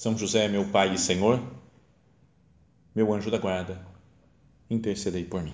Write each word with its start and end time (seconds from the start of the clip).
são 0.00 0.16
José, 0.16 0.48
meu 0.48 0.64
Pai 0.64 0.94
e 0.94 0.98
Senhor, 0.98 1.38
meu 2.94 3.12
anjo 3.12 3.30
da 3.30 3.36
guarda, 3.36 3.86
intercedei 4.70 5.26
por 5.26 5.42
mim. 5.42 5.52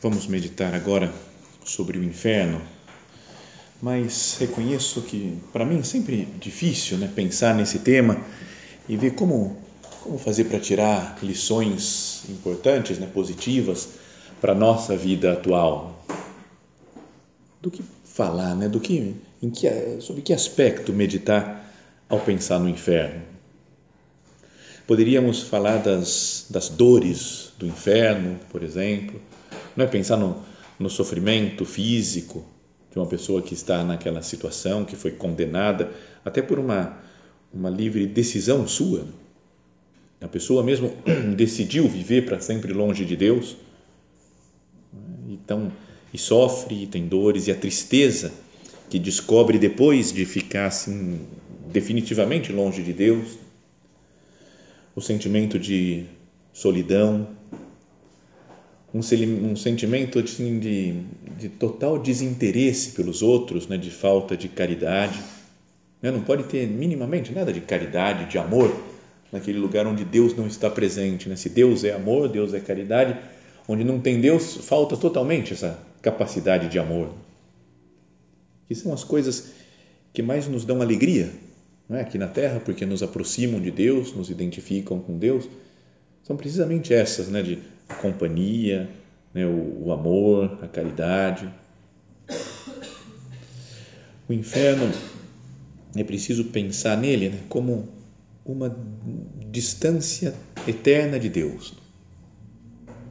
Vamos 0.00 0.28
meditar 0.28 0.72
agora 0.72 1.12
sobre 1.70 1.98
o 1.98 2.04
inferno, 2.04 2.60
mas 3.80 4.36
reconheço 4.38 5.02
que 5.02 5.38
para 5.52 5.64
mim 5.64 5.78
é 5.78 5.82
sempre 5.82 6.26
difícil 6.38 6.98
né, 6.98 7.10
pensar 7.14 7.54
nesse 7.54 7.78
tema 7.78 8.20
e 8.88 8.96
ver 8.96 9.12
como, 9.12 9.56
como 10.02 10.18
fazer 10.18 10.44
para 10.44 10.58
tirar 10.58 11.18
lições 11.22 12.24
importantes, 12.28 12.98
né, 12.98 13.06
positivas 13.06 13.88
para 14.40 14.52
a 14.52 14.54
nossa 14.54 14.96
vida 14.96 15.32
atual. 15.32 16.04
Do 17.62 17.70
que 17.70 17.84
falar, 18.04 18.54
né, 18.56 18.68
do 18.68 18.80
que, 18.80 19.14
em 19.40 19.50
que, 19.50 19.68
sobre 20.00 20.22
que 20.22 20.32
aspecto 20.32 20.92
meditar 20.92 21.72
ao 22.08 22.18
pensar 22.18 22.58
no 22.58 22.68
inferno. 22.68 23.22
Poderíamos 24.86 25.42
falar 25.42 25.76
das, 25.76 26.46
das 26.50 26.68
dores 26.68 27.52
do 27.56 27.64
inferno, 27.64 28.40
por 28.50 28.64
exemplo, 28.64 29.20
não 29.76 29.84
é 29.84 29.88
pensar 29.88 30.16
no, 30.16 30.49
no 30.80 30.88
sofrimento 30.88 31.66
físico 31.66 32.42
de 32.90 32.98
uma 32.98 33.06
pessoa 33.06 33.42
que 33.42 33.52
está 33.52 33.84
naquela 33.84 34.22
situação, 34.22 34.84
que 34.84 34.96
foi 34.96 35.10
condenada, 35.10 35.92
até 36.24 36.40
por 36.40 36.58
uma, 36.58 36.98
uma 37.52 37.68
livre 37.68 38.06
decisão 38.06 38.66
sua. 38.66 39.06
A 40.22 40.26
pessoa 40.26 40.62
mesmo 40.62 40.92
decidiu 41.36 41.86
viver 41.86 42.24
para 42.24 42.40
sempre 42.40 42.72
longe 42.72 43.04
de 43.04 43.14
Deus, 43.14 43.56
então, 45.28 45.70
e 46.12 46.18
sofre, 46.18 46.82
e 46.82 46.86
tem 46.86 47.06
dores, 47.06 47.46
e 47.46 47.52
a 47.52 47.54
tristeza 47.54 48.32
que 48.88 48.98
descobre 48.98 49.58
depois 49.58 50.12
de 50.12 50.24
ficar 50.24 50.66
assim, 50.66 51.20
definitivamente 51.70 52.52
longe 52.52 52.82
de 52.82 52.92
Deus, 52.92 53.38
o 54.96 55.00
sentimento 55.00 55.58
de 55.58 56.06
solidão, 56.52 57.28
um, 58.92 59.00
um 59.00 59.56
sentimento 59.56 60.18
assim, 60.18 60.58
de, 60.58 61.00
de 61.38 61.48
total 61.48 61.98
desinteresse 61.98 62.92
pelos 62.92 63.22
outros, 63.22 63.68
né, 63.68 63.76
de 63.76 63.90
falta 63.90 64.36
de 64.36 64.48
caridade. 64.48 65.20
Né? 66.02 66.10
Não 66.10 66.22
pode 66.22 66.44
ter 66.44 66.66
minimamente 66.66 67.32
nada 67.32 67.52
de 67.52 67.60
caridade, 67.60 68.30
de 68.30 68.38
amor, 68.38 68.74
naquele 69.32 69.58
lugar 69.58 69.86
onde 69.86 70.04
Deus 70.04 70.36
não 70.36 70.46
está 70.46 70.68
presente. 70.68 71.28
Né? 71.28 71.36
Se 71.36 71.48
Deus 71.48 71.84
é 71.84 71.92
amor, 71.92 72.28
Deus 72.28 72.52
é 72.52 72.60
caridade, 72.60 73.16
onde 73.68 73.84
não 73.84 74.00
tem 74.00 74.20
Deus, 74.20 74.56
falta 74.56 74.96
totalmente 74.96 75.52
essa 75.52 75.78
capacidade 76.02 76.68
de 76.68 76.78
amor. 76.78 77.12
Que 78.66 78.74
são 78.74 78.92
as 78.92 79.04
coisas 79.04 79.52
que 80.12 80.22
mais 80.22 80.48
nos 80.48 80.64
dão 80.64 80.82
alegria 80.82 81.30
é? 81.90 82.00
aqui 82.00 82.18
na 82.18 82.26
Terra, 82.26 82.60
porque 82.64 82.84
nos 82.86 83.02
aproximam 83.02 83.60
de 83.60 83.70
Deus, 83.70 84.14
nos 84.14 84.30
identificam 84.30 84.98
com 84.98 85.18
Deus, 85.18 85.48
são 86.22 86.36
precisamente 86.36 86.94
essas, 86.94 87.28
né, 87.28 87.42
de 87.42 87.58
companhia, 87.94 88.88
né, 89.32 89.46
o, 89.46 89.86
o 89.86 89.92
amor, 89.92 90.58
a 90.62 90.68
caridade. 90.68 91.48
O 94.28 94.32
inferno 94.32 94.90
é 95.96 96.04
preciso 96.04 96.44
pensar 96.44 96.96
nele 96.96 97.30
né, 97.30 97.38
como 97.48 97.88
uma 98.44 98.74
distância 99.50 100.34
eterna 100.66 101.18
de 101.18 101.28
Deus. 101.28 101.74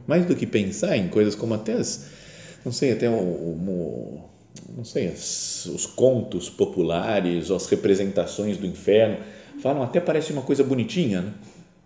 Mais 0.06 0.24
do 0.26 0.34
que 0.34 0.46
pensar 0.46 0.96
em 0.96 1.08
coisas 1.08 1.34
como 1.34 1.54
até 1.54 1.74
as, 1.74 2.06
não 2.64 2.72
sei, 2.72 2.92
até 2.92 3.08
o, 3.08 3.14
o 3.14 4.30
não 4.76 4.84
sei, 4.84 5.08
as, 5.08 5.66
os 5.66 5.86
contos 5.86 6.48
populares, 6.48 7.50
as 7.50 7.66
representações 7.66 8.56
do 8.56 8.66
inferno, 8.66 9.18
falam 9.60 9.82
até 9.82 10.00
parece 10.00 10.32
uma 10.32 10.42
coisa 10.42 10.64
bonitinha, 10.64 11.22
né? 11.22 11.32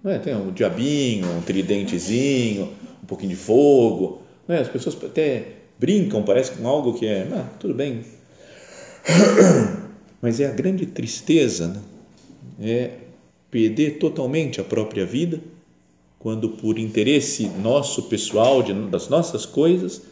Não 0.05 0.11
é? 0.11 0.19
Tem 0.19 0.37
um 0.37 0.53
diabinho, 0.53 1.27
um 1.31 1.41
tridentezinho, 1.41 2.69
um 3.03 3.07
pouquinho 3.07 3.31
de 3.31 3.37
fogo. 3.37 4.21
Não 4.47 4.55
é? 4.55 4.61
As 4.61 4.69
pessoas 4.69 5.03
até 5.03 5.55
brincam, 5.79 6.23
parece 6.23 6.53
com 6.53 6.69
algo 6.69 6.93
que 6.93 7.07
é, 7.07 7.27
ah, 7.33 7.49
tudo 7.59 7.73
bem. 7.73 8.05
Mas 10.21 10.41
é 10.41 10.47
a 10.47 10.53
grande 10.53 10.85
tristeza, 10.85 11.69
né? 11.69 11.83
é 12.61 12.99
perder 13.51 13.99
totalmente 13.99 14.61
a 14.61 14.65
própria 14.65 15.07
vida 15.07 15.41
quando 16.19 16.51
por 16.51 16.79
interesse 16.79 17.47
nosso 17.47 18.05
pessoal, 18.05 18.63
de, 18.63 18.73
das 18.89 19.09
nossas 19.09 19.45
coisas, 19.45 20.03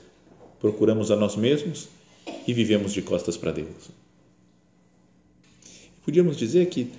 procuramos 0.60 1.10
a 1.10 1.16
nós 1.16 1.36
mesmos 1.36 1.88
e 2.47 2.53
vivemos 2.53 2.92
de 2.92 3.00
costas 3.00 3.36
para 3.36 3.50
Deus. 3.50 3.91
Podíamos 6.04 6.36
dizer 6.36 6.66
que, 6.66 6.91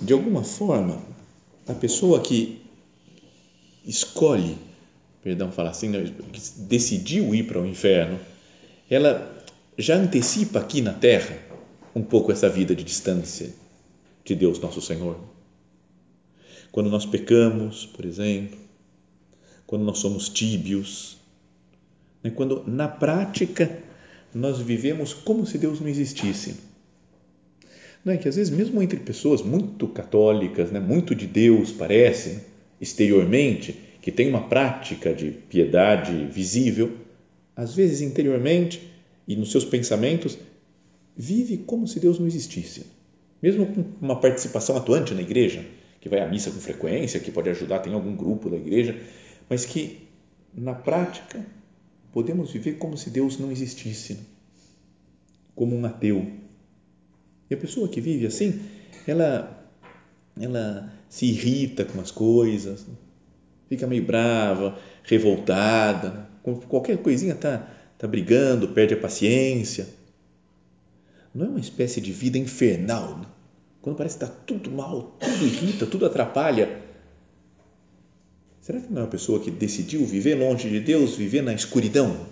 de 0.00 0.12
alguma 0.12 0.42
forma, 0.42 1.02
a 1.68 1.74
pessoa 1.74 2.20
que 2.20 2.62
escolhe, 3.84 4.56
perdão, 5.22 5.50
falar 5.50 5.70
assim, 5.70 5.92
que 5.92 6.40
decidiu 6.60 7.34
ir 7.34 7.46
para 7.46 7.60
o 7.60 7.66
inferno, 7.66 8.18
ela 8.88 9.44
já 9.76 9.96
antecipa 9.96 10.60
aqui 10.60 10.80
na 10.80 10.92
terra 10.92 11.36
um 11.94 12.02
pouco 12.02 12.30
essa 12.30 12.48
vida 12.48 12.74
de 12.74 12.84
distância 12.84 13.52
de 14.24 14.34
Deus 14.34 14.58
nosso 14.58 14.80
Senhor. 14.80 15.18
Quando 16.70 16.90
nós 16.90 17.06
pecamos, 17.06 17.86
por 17.86 18.04
exemplo, 18.04 18.58
quando 19.66 19.84
nós 19.84 19.98
somos 19.98 20.28
tíbios, 20.28 21.16
né? 22.22 22.30
quando 22.30 22.62
na 22.66 22.86
prática 22.86 23.82
nós 24.34 24.60
vivemos 24.60 25.14
como 25.14 25.46
se 25.46 25.58
Deus 25.58 25.80
não 25.80 25.88
existisse 25.88 26.56
não 28.06 28.12
é 28.12 28.16
que 28.16 28.28
às 28.28 28.36
vezes 28.36 28.56
mesmo 28.56 28.80
entre 28.80 29.00
pessoas 29.00 29.42
muito 29.42 29.88
católicas, 29.88 30.70
né, 30.70 30.78
muito 30.78 31.12
de 31.12 31.26
Deus 31.26 31.72
parece, 31.72 32.38
exteriormente, 32.80 33.76
que 34.00 34.12
tem 34.12 34.28
uma 34.28 34.46
prática 34.46 35.12
de 35.12 35.32
piedade 35.32 36.24
visível, 36.26 36.96
às 37.56 37.74
vezes 37.74 38.02
interiormente 38.02 38.80
e 39.26 39.34
nos 39.34 39.50
seus 39.50 39.64
pensamentos 39.64 40.38
vive 41.16 41.56
como 41.56 41.88
se 41.88 41.98
Deus 41.98 42.20
não 42.20 42.28
existisse. 42.28 42.86
Mesmo 43.42 43.66
com 43.66 43.84
uma 44.00 44.20
participação 44.20 44.76
atuante 44.76 45.12
na 45.12 45.22
igreja, 45.22 45.66
que 46.00 46.08
vai 46.08 46.20
à 46.20 46.28
missa 46.28 46.52
com 46.52 46.60
frequência, 46.60 47.18
que 47.18 47.32
pode 47.32 47.50
ajudar, 47.50 47.80
tem 47.80 47.92
algum 47.92 48.14
grupo 48.14 48.48
da 48.48 48.56
igreja, 48.56 48.96
mas 49.50 49.66
que 49.66 50.06
na 50.54 50.74
prática 50.74 51.44
podemos 52.12 52.52
viver 52.52 52.74
como 52.74 52.96
se 52.96 53.10
Deus 53.10 53.36
não 53.36 53.50
existisse, 53.50 54.16
como 55.56 55.74
um 55.74 55.84
ateu 55.84 56.45
e 57.50 57.54
a 57.54 57.56
pessoa 57.56 57.88
que 57.88 58.00
vive 58.00 58.26
assim, 58.26 58.60
ela, 59.06 59.64
ela 60.40 60.92
se 61.08 61.26
irrita 61.26 61.84
com 61.84 62.00
as 62.00 62.10
coisas, 62.10 62.86
fica 63.68 63.86
meio 63.86 64.04
brava, 64.04 64.78
revoltada, 65.04 66.28
com 66.42 66.56
qualquer 66.56 66.98
coisinha 66.98 67.34
está 67.34 67.68
tá 67.98 68.06
brigando, 68.06 68.68
perde 68.68 68.94
a 68.94 69.00
paciência. 69.00 69.88
Não 71.34 71.46
é 71.46 71.48
uma 71.48 71.60
espécie 71.60 72.00
de 72.00 72.12
vida 72.12 72.38
infernal, 72.38 73.18
né? 73.18 73.26
quando 73.80 73.96
parece 73.96 74.18
que 74.18 74.24
está 74.24 74.36
tudo 74.46 74.70
mal, 74.70 75.16
tudo 75.20 75.44
irrita, 75.44 75.86
tudo 75.86 76.06
atrapalha. 76.06 76.82
Será 78.60 78.80
que 78.80 78.92
não 78.92 79.02
é 79.02 79.04
uma 79.04 79.10
pessoa 79.10 79.38
que 79.38 79.50
decidiu 79.50 80.04
viver 80.04 80.34
longe 80.34 80.68
de 80.68 80.80
Deus, 80.80 81.14
viver 81.14 81.42
na 81.42 81.52
escuridão? 81.52 82.26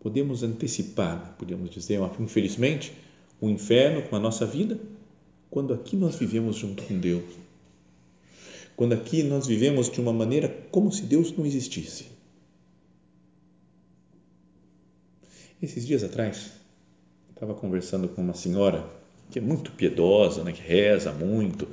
Podemos 0.00 0.42
antecipar, 0.42 1.36
podemos 1.38 1.70
dizer, 1.70 2.00
infelizmente, 2.18 2.92
o 3.40 3.48
inferno 3.48 4.02
com 4.02 4.16
a 4.16 4.20
nossa 4.20 4.44
vida, 4.44 4.78
quando 5.50 5.72
aqui 5.72 5.96
nós 5.96 6.16
vivemos 6.16 6.56
junto 6.56 6.82
com 6.82 6.98
Deus. 6.98 7.24
Quando 8.74 8.94
aqui 8.94 9.22
nós 9.22 9.46
vivemos 9.46 9.90
de 9.90 10.00
uma 10.00 10.12
maneira 10.12 10.48
como 10.70 10.90
se 10.90 11.02
Deus 11.02 11.36
não 11.36 11.44
existisse. 11.44 12.06
Esses 15.62 15.86
dias 15.86 16.02
atrás, 16.02 16.52
estava 17.30 17.52
conversando 17.54 18.08
com 18.08 18.22
uma 18.22 18.34
senhora 18.34 18.88
que 19.30 19.38
é 19.38 19.42
muito 19.42 19.70
piedosa, 19.72 20.42
né, 20.42 20.52
que 20.52 20.62
reza 20.62 21.12
muito, 21.12 21.68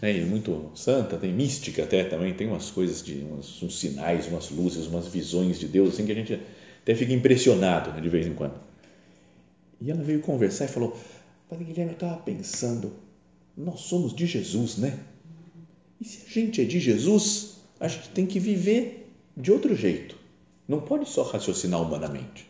né, 0.00 0.16
e 0.16 0.24
muito 0.24 0.70
santa, 0.74 1.16
tem 1.16 1.32
mística 1.32 1.82
até 1.82 2.04
também, 2.04 2.34
tem 2.34 2.46
umas 2.46 2.70
coisas, 2.70 3.02
de 3.02 3.24
uns, 3.24 3.62
uns 3.62 3.78
sinais, 3.78 4.28
umas 4.28 4.50
luzes, 4.50 4.86
umas 4.86 5.08
visões 5.08 5.58
de 5.58 5.66
Deus, 5.66 5.94
assim 5.94 6.04
que 6.04 6.12
a 6.12 6.14
gente 6.14 6.38
até 6.82 6.94
fica 6.94 7.12
impressionado 7.12 7.92
né, 7.92 8.00
de 8.00 8.08
vez 8.08 8.26
em 8.26 8.34
quando. 8.34 8.54
E 9.80 9.90
ela 9.90 10.02
veio 10.02 10.20
conversar 10.20 10.66
e 10.66 10.68
falou: 10.68 10.96
Padre 11.48 11.64
Guilherme, 11.64 11.92
eu 11.92 11.94
estava 11.96 12.16
pensando, 12.16 12.92
nós 13.56 13.80
somos 13.80 14.14
de 14.14 14.26
Jesus, 14.26 14.76
né? 14.76 14.98
E 16.00 16.04
se 16.04 16.24
a 16.26 16.30
gente 16.30 16.60
é 16.60 16.64
de 16.64 16.80
Jesus, 16.80 17.56
a 17.78 17.88
gente 17.88 18.08
tem 18.10 18.26
que 18.26 18.40
viver 18.40 19.12
de 19.36 19.50
outro 19.50 19.74
jeito. 19.74 20.16
Não 20.66 20.80
pode 20.80 21.08
só 21.08 21.22
raciocinar 21.22 21.80
humanamente. 21.80 22.46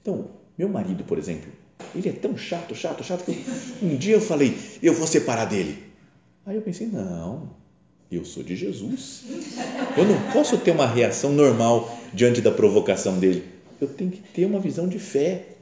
Então, 0.00 0.30
meu 0.56 0.68
marido, 0.68 1.04
por 1.04 1.18
exemplo, 1.18 1.50
ele 1.94 2.08
é 2.08 2.12
tão 2.12 2.36
chato, 2.36 2.74
chato, 2.74 3.04
chato, 3.04 3.24
que 3.24 3.44
um 3.84 3.96
dia 3.96 4.14
eu 4.14 4.20
falei, 4.20 4.56
eu 4.82 4.94
vou 4.94 5.06
separar 5.06 5.44
dele. 5.46 5.82
Aí 6.46 6.56
eu 6.56 6.62
pensei, 6.62 6.86
não, 6.86 7.50
eu 8.10 8.24
sou 8.24 8.42
de 8.42 8.56
Jesus. 8.56 9.24
Eu 9.96 10.04
não 10.04 10.32
posso 10.32 10.58
ter 10.58 10.70
uma 10.70 10.86
reação 10.86 11.32
normal 11.32 11.99
diante 12.12 12.40
da 12.40 12.50
provocação 12.50 13.18
dele. 13.18 13.44
Eu 13.80 13.88
tenho 13.88 14.10
que 14.10 14.18
ter 14.18 14.44
uma 14.44 14.60
visão 14.60 14.88
de 14.88 14.98
fé. 14.98 15.56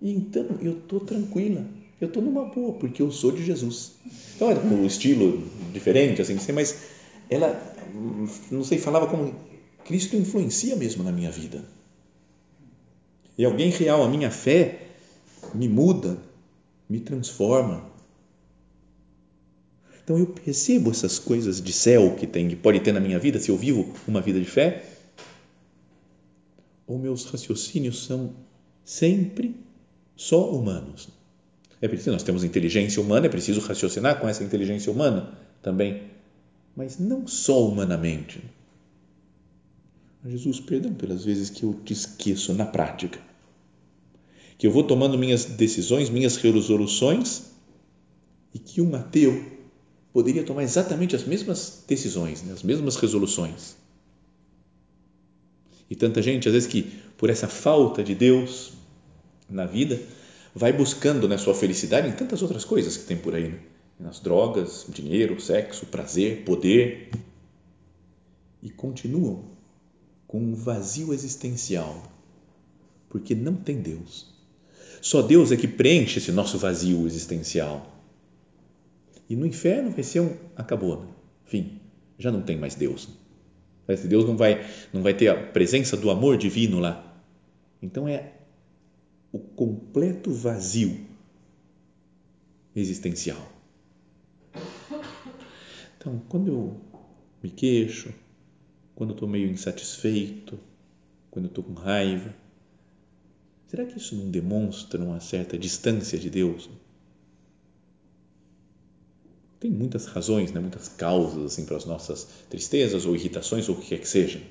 E 0.00 0.10
então 0.10 0.46
eu 0.60 0.78
estou 0.78 1.00
tranquila, 1.00 1.64
eu 2.00 2.08
estou 2.08 2.22
numa 2.22 2.44
boa, 2.44 2.72
porque 2.74 3.00
eu 3.00 3.10
sou 3.10 3.30
de 3.30 3.44
Jesus. 3.44 3.92
Então 4.34 4.50
era 4.50 4.60
um 4.60 4.84
estilo 4.84 5.44
diferente, 5.72 6.20
assim, 6.20 6.36
mas 6.52 6.76
ela, 7.30 7.76
não 8.50 8.64
sei, 8.64 8.78
falava 8.78 9.06
como 9.06 9.34
Cristo 9.84 10.16
influencia 10.16 10.74
mesmo 10.76 11.04
na 11.04 11.12
minha 11.12 11.30
vida. 11.30 11.64
E 13.38 13.44
alguém 13.44 13.70
real, 13.70 14.02
a 14.02 14.08
minha 14.08 14.30
fé 14.30 14.88
me 15.54 15.68
muda, 15.68 16.18
me 16.88 17.00
transforma. 17.00 17.90
Então 20.04 20.18
eu 20.18 20.26
percebo 20.26 20.90
essas 20.90 21.18
coisas 21.18 21.62
de 21.62 21.72
céu 21.72 22.16
que 22.16 22.26
tem, 22.26 22.48
que 22.48 22.56
pode 22.56 22.80
ter 22.80 22.92
na 22.92 23.00
minha 23.00 23.18
vida 23.18 23.38
se 23.38 23.50
eu 23.50 23.56
vivo 23.56 23.94
uma 24.06 24.20
vida 24.20 24.38
de 24.38 24.46
fé. 24.46 24.84
Ou 26.86 26.98
meus 26.98 27.24
raciocínios 27.24 28.04
são 28.04 28.34
sempre 28.84 29.54
só 30.16 30.50
humanos. 30.50 31.08
É 31.80 31.88
preciso, 31.88 32.12
nós 32.12 32.22
temos 32.22 32.44
inteligência 32.44 33.02
humana, 33.02 33.26
é 33.26 33.28
preciso 33.28 33.60
raciocinar 33.60 34.20
com 34.20 34.28
essa 34.28 34.44
inteligência 34.44 34.92
humana 34.92 35.36
também, 35.60 36.02
mas 36.76 36.98
não 36.98 37.26
só 37.26 37.66
humanamente. 37.66 38.40
Jesus, 40.24 40.60
perdão 40.60 40.94
pelas 40.94 41.24
vezes 41.24 41.50
que 41.50 41.64
eu 41.64 41.74
te 41.84 41.92
esqueço 41.92 42.54
na 42.54 42.64
prática, 42.64 43.18
que 44.56 44.66
eu 44.66 44.70
vou 44.70 44.84
tomando 44.84 45.18
minhas 45.18 45.44
decisões, 45.44 46.08
minhas 46.08 46.36
resoluções 46.36 47.50
e 48.54 48.58
que 48.60 48.80
um 48.80 48.94
ateu 48.94 49.44
poderia 50.12 50.44
tomar 50.44 50.62
exatamente 50.62 51.16
as 51.16 51.24
mesmas 51.24 51.82
decisões, 51.88 52.42
né? 52.42 52.52
as 52.52 52.62
mesmas 52.62 52.94
resoluções. 52.96 53.74
E 55.92 55.94
tanta 55.94 56.22
gente, 56.22 56.48
às 56.48 56.54
vezes, 56.54 56.66
que 56.66 56.84
por 57.18 57.28
essa 57.28 57.46
falta 57.46 58.02
de 58.02 58.14
Deus, 58.14 58.72
na 59.46 59.66
vida, 59.66 60.00
vai 60.54 60.72
buscando 60.72 61.28
né, 61.28 61.36
sua 61.36 61.54
felicidade 61.54 62.08
em 62.08 62.12
tantas 62.12 62.40
outras 62.40 62.64
coisas 62.64 62.96
que 62.96 63.04
tem 63.04 63.18
por 63.18 63.34
aí, 63.34 63.50
né? 63.50 63.58
nas 64.00 64.18
drogas, 64.18 64.86
dinheiro, 64.88 65.38
sexo, 65.38 65.84
prazer, 65.84 66.44
poder, 66.46 67.10
e 68.62 68.70
continuam 68.70 69.50
com 70.26 70.40
um 70.40 70.54
vazio 70.54 71.12
existencial, 71.12 72.02
porque 73.10 73.34
não 73.34 73.54
tem 73.54 73.82
Deus. 73.82 74.32
Só 75.02 75.20
Deus 75.20 75.52
é 75.52 75.58
que 75.58 75.68
preenche 75.68 76.20
esse 76.20 76.32
nosso 76.32 76.56
vazio 76.56 77.06
existencial. 77.06 78.00
E 79.28 79.36
no 79.36 79.44
inferno 79.44 79.90
vai 79.90 80.02
ser 80.02 80.20
um 80.20 80.34
acabou, 80.56 81.02
né? 81.02 81.08
fim, 81.44 81.82
já 82.18 82.32
não 82.32 82.40
tem 82.40 82.56
mais 82.56 82.74
Deus. 82.74 83.10
Deus 84.08 84.24
não 84.24 84.36
vai 84.36 84.64
não 84.92 85.02
vai 85.02 85.14
ter 85.14 85.28
a 85.28 85.34
presença 85.34 85.96
do 85.96 86.10
amor 86.10 86.36
divino 86.36 86.78
lá. 86.78 87.20
Então 87.80 88.06
é 88.06 88.32
o 89.32 89.38
completo 89.38 90.30
vazio 90.30 91.06
existencial. 92.74 93.50
Então, 95.96 96.20
quando 96.28 96.48
eu 96.48 96.80
me 97.42 97.48
queixo, 97.48 98.12
quando 98.94 99.10
eu 99.10 99.14
estou 99.14 99.28
meio 99.28 99.48
insatisfeito, 99.48 100.58
quando 101.30 101.46
eu 101.46 101.48
estou 101.48 101.62
com 101.62 101.74
raiva, 101.74 102.34
será 103.68 103.84
que 103.84 103.98
isso 103.98 104.16
não 104.16 104.30
demonstra 104.30 105.02
uma 105.02 105.20
certa 105.20 105.56
distância 105.56 106.18
de 106.18 106.28
Deus? 106.28 106.68
Tem 109.62 109.70
muitas 109.70 110.06
razões, 110.06 110.50
né? 110.50 110.58
muitas 110.58 110.88
causas 110.88 111.44
assim, 111.44 111.64
para 111.64 111.76
as 111.76 111.84
nossas 111.84 112.26
tristezas 112.50 113.06
ou 113.06 113.14
irritações 113.14 113.68
ou 113.68 113.76
o 113.76 113.78
que 113.78 113.90
quer 113.90 114.00
que 114.00 114.08
seja. 114.08 114.42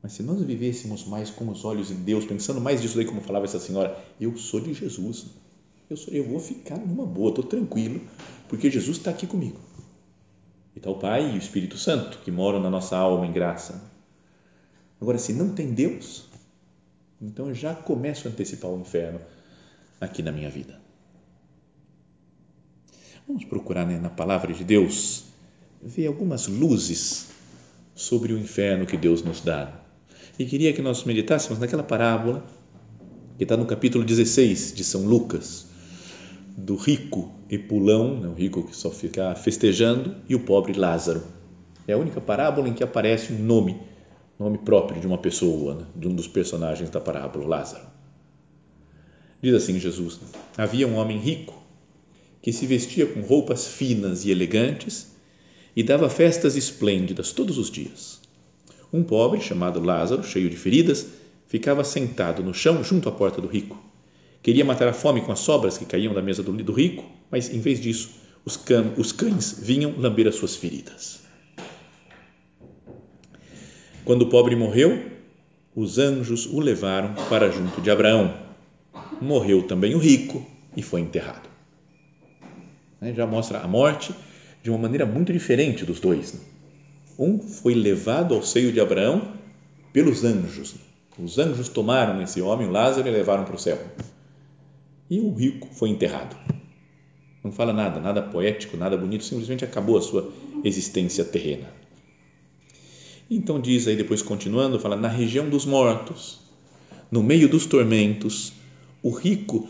Mas 0.00 0.12
se 0.12 0.22
nós 0.22 0.40
vivêssemos 0.40 1.04
mais 1.04 1.30
com 1.30 1.48
os 1.50 1.64
olhos 1.64 1.90
em 1.90 1.96
Deus, 1.96 2.24
pensando 2.24 2.60
mais 2.60 2.80
disso 2.80 2.94
daí, 2.94 3.04
como 3.04 3.20
falava 3.20 3.44
essa 3.44 3.58
senhora, 3.58 4.00
eu 4.20 4.36
sou 4.36 4.60
de 4.60 4.72
Jesus, 4.72 5.26
eu, 5.90 5.96
sou, 5.96 6.14
eu 6.14 6.22
vou 6.22 6.38
ficar 6.38 6.78
numa 6.78 7.04
boa, 7.04 7.30
estou 7.30 7.42
tranquilo, 7.42 8.00
porque 8.48 8.70
Jesus 8.70 8.98
está 8.98 9.10
aqui 9.10 9.26
comigo. 9.26 9.58
E 10.72 10.78
está 10.78 10.88
o 10.88 11.00
Pai 11.00 11.32
e 11.32 11.34
o 11.34 11.36
Espírito 11.36 11.76
Santo, 11.76 12.20
que 12.20 12.30
moram 12.30 12.60
na 12.60 12.70
nossa 12.70 12.96
alma 12.96 13.26
em 13.26 13.32
graça. 13.32 13.82
Agora, 15.00 15.18
se 15.18 15.32
não 15.32 15.52
tem 15.56 15.74
Deus, 15.74 16.26
então 17.20 17.48
eu 17.48 17.54
já 17.56 17.74
começo 17.74 18.28
a 18.28 18.30
antecipar 18.30 18.70
o 18.70 18.78
inferno 18.78 19.20
aqui 20.00 20.22
na 20.22 20.30
minha 20.30 20.50
vida. 20.50 20.85
Vamos 23.26 23.44
procurar 23.44 23.86
né, 23.86 23.98
na 23.98 24.08
palavra 24.10 24.52
de 24.52 24.62
Deus 24.62 25.24
ver 25.82 26.06
algumas 26.06 26.46
luzes 26.46 27.28
sobre 27.94 28.32
o 28.32 28.38
inferno 28.38 28.86
que 28.86 28.96
Deus 28.96 29.22
nos 29.22 29.40
dá 29.40 29.86
e 30.38 30.44
queria 30.44 30.72
que 30.72 30.82
nós 30.82 31.04
meditássemos 31.04 31.58
naquela 31.58 31.82
parábola 31.82 32.44
que 33.38 33.44
está 33.44 33.56
no 33.56 33.66
capítulo 33.66 34.04
16 34.04 34.74
de 34.74 34.84
São 34.84 35.06
Lucas, 35.06 35.66
do 36.56 36.76
rico 36.76 37.32
e 37.50 37.58
pulão, 37.58 38.20
né, 38.20 38.28
o 38.28 38.34
rico 38.34 38.62
que 38.62 38.76
só 38.76 38.90
fica 38.90 39.34
festejando, 39.34 40.14
e 40.28 40.34
o 40.34 40.40
pobre 40.40 40.72
Lázaro. 40.72 41.22
É 41.86 41.92
a 41.92 41.98
única 41.98 42.20
parábola 42.20 42.68
em 42.68 42.72
que 42.72 42.82
aparece 42.82 43.32
um 43.32 43.38
nome, 43.38 43.80
nome 44.38 44.58
próprio 44.58 45.00
de 45.00 45.06
uma 45.06 45.18
pessoa, 45.18 45.74
né, 45.74 45.86
de 45.94 46.08
um 46.08 46.14
dos 46.14 46.26
personagens 46.26 46.90
da 46.90 47.00
parábola, 47.00 47.46
Lázaro. 47.46 47.86
Diz 49.42 49.54
assim 49.54 49.78
Jesus: 49.78 50.18
Havia 50.56 50.88
um 50.88 50.96
homem 50.96 51.18
rico 51.18 51.55
que 52.42 52.52
se 52.52 52.66
vestia 52.66 53.06
com 53.06 53.20
roupas 53.20 53.66
finas 53.66 54.24
e 54.24 54.30
elegantes 54.30 55.08
e 55.74 55.82
dava 55.82 56.08
festas 56.08 56.56
esplêndidas 56.56 57.32
todos 57.32 57.58
os 57.58 57.70
dias. 57.70 58.20
Um 58.92 59.02
pobre, 59.02 59.40
chamado 59.40 59.80
Lázaro, 59.80 60.22
cheio 60.22 60.48
de 60.48 60.56
feridas, 60.56 61.06
ficava 61.48 61.84
sentado 61.84 62.42
no 62.42 62.54
chão 62.54 62.82
junto 62.82 63.08
à 63.08 63.12
porta 63.12 63.40
do 63.40 63.48
rico. 63.48 63.82
Queria 64.42 64.64
matar 64.64 64.88
a 64.88 64.92
fome 64.92 65.20
com 65.20 65.32
as 65.32 65.40
sobras 65.40 65.76
que 65.76 65.84
caíam 65.84 66.14
da 66.14 66.22
mesa 66.22 66.42
do 66.42 66.72
rico, 66.72 67.04
mas, 67.30 67.52
em 67.52 67.60
vez 67.60 67.80
disso, 67.80 68.10
os, 68.44 68.58
os 68.96 69.12
cães 69.12 69.58
vinham 69.60 69.94
lamber 69.98 70.28
as 70.28 70.36
suas 70.36 70.54
feridas. 70.54 71.20
Quando 74.04 74.22
o 74.22 74.28
pobre 74.28 74.54
morreu, 74.54 75.10
os 75.74 75.98
anjos 75.98 76.46
o 76.46 76.60
levaram 76.60 77.12
para 77.28 77.50
junto 77.50 77.80
de 77.80 77.90
Abraão. 77.90 78.34
Morreu 79.20 79.64
também 79.64 79.96
o 79.96 79.98
rico 79.98 80.46
e 80.76 80.80
foi 80.80 81.00
enterrado. 81.00 81.55
Já 83.14 83.26
mostra 83.26 83.60
a 83.60 83.68
morte 83.68 84.14
de 84.62 84.70
uma 84.70 84.78
maneira 84.78 85.06
muito 85.06 85.32
diferente 85.32 85.84
dos 85.84 86.00
dois. 86.00 86.32
Né? 86.32 86.40
Um 87.18 87.38
foi 87.38 87.74
levado 87.74 88.34
ao 88.34 88.42
seio 88.42 88.72
de 88.72 88.80
Abraão 88.80 89.32
pelos 89.92 90.24
anjos. 90.24 90.74
Os 91.18 91.38
anjos 91.38 91.68
tomaram 91.68 92.20
esse 92.20 92.42
homem, 92.42 92.68
Lázaro, 92.68 93.08
e 93.08 93.10
levaram 93.10 93.44
para 93.44 93.56
o 93.56 93.58
céu. 93.58 93.78
E 95.08 95.20
o 95.20 95.32
rico 95.32 95.68
foi 95.72 95.88
enterrado. 95.88 96.36
Não 97.42 97.52
fala 97.52 97.72
nada, 97.72 98.00
nada 98.00 98.20
poético, 98.20 98.76
nada 98.76 98.96
bonito, 98.96 99.24
simplesmente 99.24 99.64
acabou 99.64 99.96
a 99.96 100.02
sua 100.02 100.32
existência 100.64 101.24
terrena. 101.24 101.68
Então 103.30 103.60
diz 103.60 103.86
aí, 103.86 103.96
depois 103.96 104.20
continuando, 104.20 104.78
fala: 104.78 104.96
na 104.96 105.08
região 105.08 105.48
dos 105.48 105.64
mortos, 105.64 106.40
no 107.10 107.22
meio 107.22 107.48
dos 107.48 107.64
tormentos, 107.64 108.52
o 109.02 109.10
rico 109.10 109.68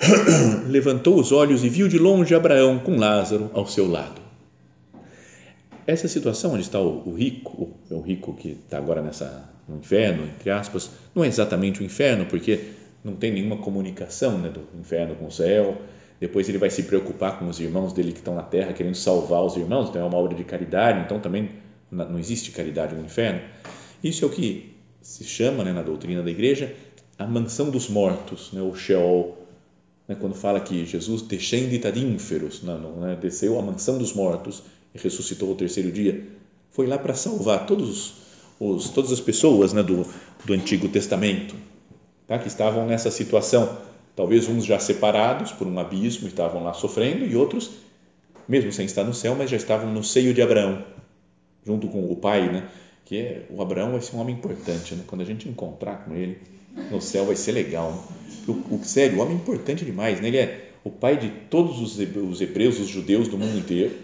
levantou 0.68 1.18
os 1.18 1.32
olhos 1.32 1.64
e 1.64 1.68
viu 1.68 1.88
de 1.88 1.98
longe 1.98 2.34
Abraão 2.34 2.78
com 2.78 2.96
Lázaro 2.96 3.50
ao 3.54 3.66
seu 3.66 3.90
lado. 3.90 4.20
Essa 5.86 6.08
situação 6.08 6.52
onde 6.52 6.62
está 6.62 6.80
o, 6.80 7.14
rico, 7.14 7.74
o, 7.90 7.94
o, 7.94 8.00
rico 8.00 8.32
que 8.34 8.50
está 8.64 8.78
agora 8.78 9.02
nessa, 9.02 9.50
no 9.68 9.76
inferno, 9.76 10.24
entre 10.24 10.50
aspas, 10.50 10.90
não 11.14 11.22
é 11.22 11.28
exatamente 11.28 11.82
o 11.82 11.84
inferno, 11.84 12.24
porque 12.24 12.60
não 13.04 13.14
tem 13.14 13.32
nenhuma 13.32 13.58
comunicação 13.58 14.38
né, 14.38 14.48
do 14.48 14.62
inferno 14.80 15.14
com 15.14 15.26
o 15.26 15.32
céu. 15.32 15.76
Depois 16.18 16.48
ele 16.48 16.56
vai 16.56 16.70
se 16.70 16.84
preocupar 16.84 17.38
com 17.38 17.46
os 17.48 17.60
irmãos 17.60 17.92
dele 17.92 18.12
que 18.12 18.18
estão 18.18 18.34
na 18.34 18.42
terra, 18.42 18.72
querendo 18.72 18.94
salvar 18.94 19.42
os 19.42 19.56
irmãos, 19.56 19.90
então 19.90 20.00
é 20.00 20.04
uma 20.04 20.16
obra 20.16 20.34
de 20.34 20.44
caridade, 20.44 21.00
então 21.00 21.20
também 21.20 21.50
não 21.90 22.18
existe 22.18 22.50
caridade 22.50 22.94
no 22.94 23.04
inferno. 23.04 23.40
Isso 24.02 24.24
é 24.24 24.28
o 24.28 24.30
que 24.30 24.74
se 25.02 25.24
chama 25.24 25.64
né, 25.64 25.72
na 25.72 25.82
doutrina 25.82 26.22
da 26.22 26.30
igreja 26.30 26.74
a 27.18 27.26
mansão 27.26 27.70
dos 27.70 27.88
mortos, 27.88 28.52
né, 28.52 28.60
o 28.60 28.74
Sheol, 28.74 29.43
né, 30.08 30.16
quando 30.18 30.34
fala 30.34 30.60
que 30.60 30.84
Jesus 30.84 31.22
descende 31.22 31.84
ad 31.86 31.98
ínferos, 31.98 32.62
não, 32.62 32.78
não, 32.78 33.00
né, 33.00 33.18
desceu 33.20 33.58
à 33.58 33.62
mansão 33.62 33.98
dos 33.98 34.12
mortos 34.12 34.62
e 34.94 34.98
ressuscitou 34.98 35.50
ao 35.50 35.54
terceiro 35.54 35.90
dia, 35.90 36.26
foi 36.70 36.86
lá 36.86 36.98
para 36.98 37.14
salvar 37.14 37.66
todos 37.66 38.14
os, 38.60 38.90
todas 38.90 39.12
as 39.12 39.20
pessoas 39.20 39.72
né, 39.72 39.82
do, 39.82 40.06
do 40.44 40.52
Antigo 40.52 40.88
Testamento 40.88 41.54
tá, 42.26 42.38
que 42.38 42.48
estavam 42.48 42.86
nessa 42.86 43.10
situação, 43.10 43.78
talvez 44.14 44.48
uns 44.48 44.64
já 44.64 44.78
separados 44.78 45.52
por 45.52 45.66
um 45.66 45.78
abismo, 45.78 46.28
estavam 46.28 46.62
lá 46.62 46.72
sofrendo, 46.72 47.24
e 47.24 47.36
outros, 47.36 47.70
mesmo 48.48 48.72
sem 48.72 48.86
estar 48.86 49.04
no 49.04 49.14
céu, 49.14 49.34
mas 49.34 49.50
já 49.50 49.56
estavam 49.56 49.92
no 49.92 50.04
seio 50.04 50.34
de 50.34 50.42
Abraão, 50.42 50.84
junto 51.64 51.88
com 51.88 52.10
o 52.10 52.16
pai, 52.16 52.50
né? 52.50 52.68
que 53.04 53.18
é, 53.18 53.46
o 53.50 53.60
Abraão 53.60 53.92
vai 53.92 54.00
ser 54.00 54.16
um 54.16 54.20
homem 54.20 54.34
importante, 54.34 54.94
né? 54.94 55.04
quando 55.06 55.20
a 55.20 55.24
gente 55.24 55.48
encontrar 55.48 56.04
com 56.04 56.14
ele 56.14 56.38
no 56.90 57.00
céu 57.00 57.26
vai 57.26 57.36
ser 57.36 57.52
legal. 57.52 58.04
O, 58.46 58.52
o, 58.74 58.80
sério, 58.82 59.18
o 59.18 59.20
homem 59.22 59.34
é 59.34 59.36
importante 59.36 59.84
demais, 59.84 60.20
né? 60.20 60.28
ele 60.28 60.38
é 60.38 60.70
o 60.82 60.90
pai 60.90 61.16
de 61.16 61.28
todos 61.48 61.80
os 61.80 62.40
hebreus, 62.40 62.78
os 62.78 62.88
judeus 62.88 63.28
do 63.28 63.38
mundo 63.38 63.58
inteiro, 63.58 63.94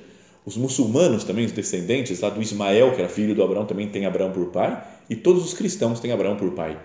os 0.47 0.57
muçulmanos 0.57 1.25
também, 1.25 1.45
os 1.45 1.53
descendentes 1.53 2.21
lá 2.21 2.31
do 2.31 2.41
Ismael, 2.41 2.95
que 2.95 3.00
era 3.00 3.09
filho 3.09 3.35
do 3.35 3.43
Abraão, 3.43 3.67
também 3.67 3.89
tem 3.89 4.07
Abraão 4.07 4.33
por 4.33 4.47
pai, 4.47 4.83
e 5.09 5.15
todos 5.15 5.45
os 5.45 5.53
cristãos 5.53 6.00
têm 6.00 6.12
Abraão 6.12 6.37
por 6.37 6.53
pai. 6.53 6.79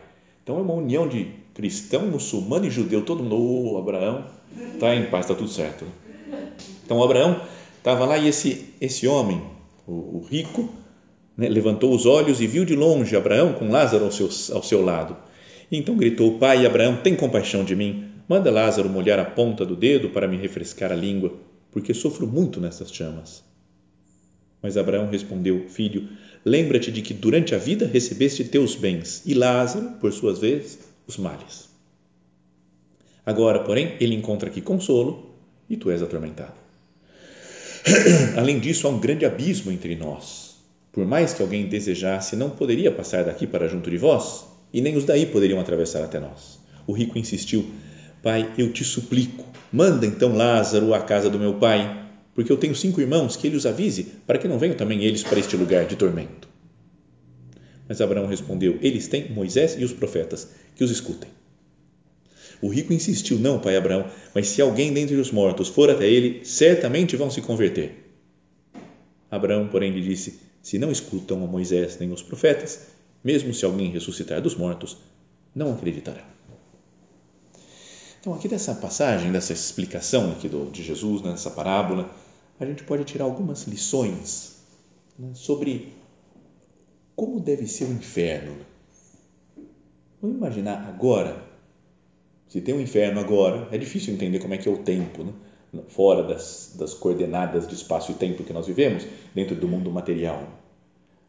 Então 0.44 0.58
é 0.58 0.62
uma 0.62 0.74
união 0.74 1.08
de 1.08 1.28
cristão, 1.54 2.08
muçulmano 2.08 2.66
e 2.66 2.70
judeu, 2.70 3.02
todo 3.04 3.24
mundo, 3.24 3.74
oh, 3.74 3.78
Abraão, 3.78 4.26
está 4.74 4.94
em 4.94 5.06
paz, 5.06 5.26
está 5.26 5.34
tudo 5.34 5.50
certo. 5.50 5.86
Então 6.86 7.02
Abraão 7.02 7.42
estava 7.78 8.06
lá 8.06 8.18
e 8.18 8.28
esse, 8.28 8.74
esse 8.82 9.08
homem, 9.08 9.42
o, 9.88 10.18
o 10.18 10.28
rico, 10.30 10.70
né, 11.38 11.48
levantou 11.48 11.94
os 11.94 12.06
olhos 12.06 12.42
e 12.42 12.48
viu 12.48 12.66
de 12.66 12.76
longe 12.76 13.16
Abraão 13.16 13.54
com 13.54 13.70
Lázaro 13.70 14.06
ao 14.06 14.12
seu, 14.12 14.30
ao 14.54 14.62
seu 14.62 14.84
lado. 14.84 15.16
Então 15.72 15.96
gritou: 15.96 16.38
Pai 16.38 16.66
Abraão, 16.66 16.98
tem 16.98 17.16
compaixão 17.16 17.64
de 17.64 17.76
mim. 17.76 18.06
Manda 18.28 18.52
Lázaro 18.52 18.90
molhar 18.90 19.20
a 19.20 19.26
ponta 19.26 19.66
do 19.66 19.76
dedo 19.76 20.10
para 20.10 20.28
me 20.28 20.38
refrescar 20.38 20.92
a 20.92 20.96
língua, 20.96 21.34
porque 21.72 21.94
sofro 21.94 22.26
muito 22.26 22.60
nessas 22.60 22.92
chamas. 22.92 23.44
Mas 24.62 24.78
Abraão 24.78 25.10
respondeu: 25.10 25.66
Filho, 25.70 26.10
lembra-te 26.44 26.92
de 26.92 27.02
que 27.02 27.14
durante 27.14 27.54
a 27.54 27.58
vida 27.58 27.86
recebeste 27.86 28.44
teus 28.46 28.76
bens, 28.76 29.22
e 29.26 29.34
Lázaro, 29.34 29.92
por 30.00 30.12
suas 30.12 30.40
vezes, 30.40 30.80
os 31.08 31.18
males. 31.18 31.70
Agora, 33.26 33.60
porém, 33.60 33.96
ele 34.00 34.16
encontra 34.16 34.50
aqui 34.50 34.62
consolo 34.62 35.36
e 35.70 35.76
tu 35.76 35.90
és 35.90 36.02
atormentado. 36.02 36.54
Além 38.38 38.60
disso, 38.60 38.88
há 38.88 38.90
um 38.90 39.00
grande 39.00 39.26
abismo 39.26 39.72
entre 39.72 39.96
nós. 39.96 40.56
Por 40.92 41.06
mais 41.06 41.34
que 41.34 41.42
alguém 41.42 41.68
desejasse, 41.68 42.36
não 42.36 42.50
poderia 42.50 42.92
passar 42.92 43.24
daqui 43.26 43.46
para 43.46 43.68
junto 43.68 43.90
de 43.90 43.98
vós, 43.98 44.46
e 44.76 44.82
nem 44.82 44.98
os 44.98 45.06
daí 45.06 45.26
poderiam 45.26 45.58
atravessar 45.58 46.04
até 46.04 46.20
nós. 46.20 46.60
O 46.86 46.92
rico 46.92 47.18
insistiu: 47.18 47.66
Pai, 48.22 48.52
eu 48.58 48.74
te 48.74 48.84
suplico, 48.84 49.46
manda 49.72 50.06
então 50.06 50.36
Lázaro 50.36 50.94
à 50.94 51.00
casa 51.00 51.30
do 51.30 51.40
meu 51.40 51.54
pai, 51.54 52.10
porque 52.34 52.52
eu 52.52 52.58
tenho 52.58 52.76
cinco 52.76 53.00
irmãos, 53.00 53.38
que 53.38 53.48
ele 53.48 53.56
os 53.56 53.66
avise, 53.66 54.04
para 54.28 54.38
que 54.38 54.50
não 54.50 54.60
venham 54.60 54.76
também 54.76 55.02
eles 55.06 55.24
para 55.24 55.40
este 55.40 55.56
lugar 55.56 55.86
de 55.86 55.96
tormento. 55.96 56.50
Mas 57.88 58.02
Abraão 58.02 58.28
respondeu: 58.28 58.78
Eles 58.82 59.08
têm 59.08 59.32
Moisés 59.32 59.78
e 59.80 59.86
os 59.86 59.94
profetas, 59.94 60.50
que 60.76 60.84
os 60.84 60.92
escutem. 60.92 61.30
O 62.62 62.68
rico 62.68 62.92
insistiu: 62.92 63.40
Não, 63.40 63.60
pai 63.60 63.78
Abraão, 63.78 64.08
mas 64.34 64.50
se 64.50 64.62
alguém 64.62 64.92
dentre 64.92 65.16
os 65.16 65.32
mortos 65.32 65.70
for 65.70 65.90
até 65.90 66.06
ele, 66.06 66.44
certamente 66.44 67.16
vão 67.16 67.32
se 67.32 67.40
converter. 67.40 68.12
Abraão, 69.32 69.70
porém, 69.70 69.94
lhe 69.94 70.02
disse: 70.02 70.38
Se 70.62 70.78
não 70.78 70.92
escutam 70.92 71.42
a 71.46 71.48
Moisés 71.48 71.98
nem 71.98 72.12
os 72.12 72.22
profetas, 72.22 72.95
mesmo 73.26 73.52
se 73.56 73.66
alguém 73.66 73.90
ressuscitar 73.90 74.40
dos 74.40 74.56
mortos, 74.56 74.98
não 75.56 75.74
acreditará. 75.74 76.24
Então, 78.22 78.36
aqui 78.36 78.48
dessa 78.48 78.76
passagem, 78.76 79.32
dessa 79.32 79.52
explicação 79.52 80.32
aqui 80.32 80.48
do, 80.48 80.70
de 80.70 80.84
Jesus, 80.84 81.24
nessa 81.24 81.50
parábola, 81.50 82.10
a 82.60 82.66
gente 82.66 82.84
pode 82.84 83.04
tirar 83.04 83.26
algumas 83.26 83.64
lições 83.64 84.58
né, 85.18 85.32
sobre 85.34 85.94
como 87.16 87.40
deve 87.40 87.68
ser 87.68 87.86
o 87.86 87.92
inferno. 87.92 88.58
Vamos 90.22 90.38
imaginar 90.38 90.88
agora, 90.88 91.44
se 92.48 92.62
tem 92.62 92.76
um 92.76 92.82
inferno 92.82 93.20
agora, 93.20 93.68
é 93.72 93.78
difícil 93.78 94.14
entender 94.14 94.40
como 94.40 94.54
é 94.54 94.58
que 94.58 94.70
é 94.70 94.72
o 94.72 94.84
tempo, 94.84 95.24
né? 95.24 95.34
fora 95.88 96.24
das, 96.24 96.76
das 96.78 96.94
coordenadas 96.94 97.68
de 97.68 97.74
espaço 97.74 98.12
e 98.12 98.16
tempo 98.16 98.44
que 98.44 98.54
nós 98.54 98.68
vivemos, 98.68 99.06
dentro 99.34 99.56
do 99.56 99.68
mundo 99.68 99.92
material. 99.92 100.48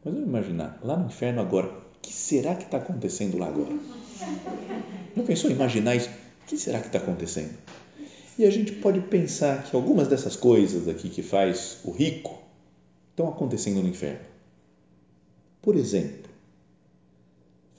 Mas 0.04 0.14
vamos 0.14 0.28
imaginar, 0.28 0.78
lá 0.82 0.96
no 0.96 1.06
inferno 1.06 1.40
agora, 1.40 1.85
que 2.00 2.12
será 2.12 2.54
que 2.54 2.64
está 2.64 2.78
acontecendo 2.78 3.38
lá 3.38 3.48
agora? 3.48 3.74
Não 5.14 5.24
pensou 5.24 5.50
em 5.50 5.54
imaginar 5.54 5.94
isso? 5.94 6.08
O 6.42 6.46
que 6.46 6.56
será 6.56 6.80
que 6.80 6.86
está 6.86 6.98
acontecendo? 6.98 7.56
E 8.38 8.44
a 8.44 8.50
gente 8.50 8.72
pode 8.72 9.00
pensar 9.00 9.64
que 9.64 9.74
algumas 9.74 10.08
dessas 10.08 10.36
coisas 10.36 10.88
aqui 10.88 11.08
que 11.08 11.22
faz 11.22 11.78
o 11.84 11.90
rico 11.90 12.38
estão 13.10 13.28
acontecendo 13.28 13.82
no 13.82 13.88
inferno. 13.88 14.26
Por 15.62 15.74
exemplo, 15.74 16.30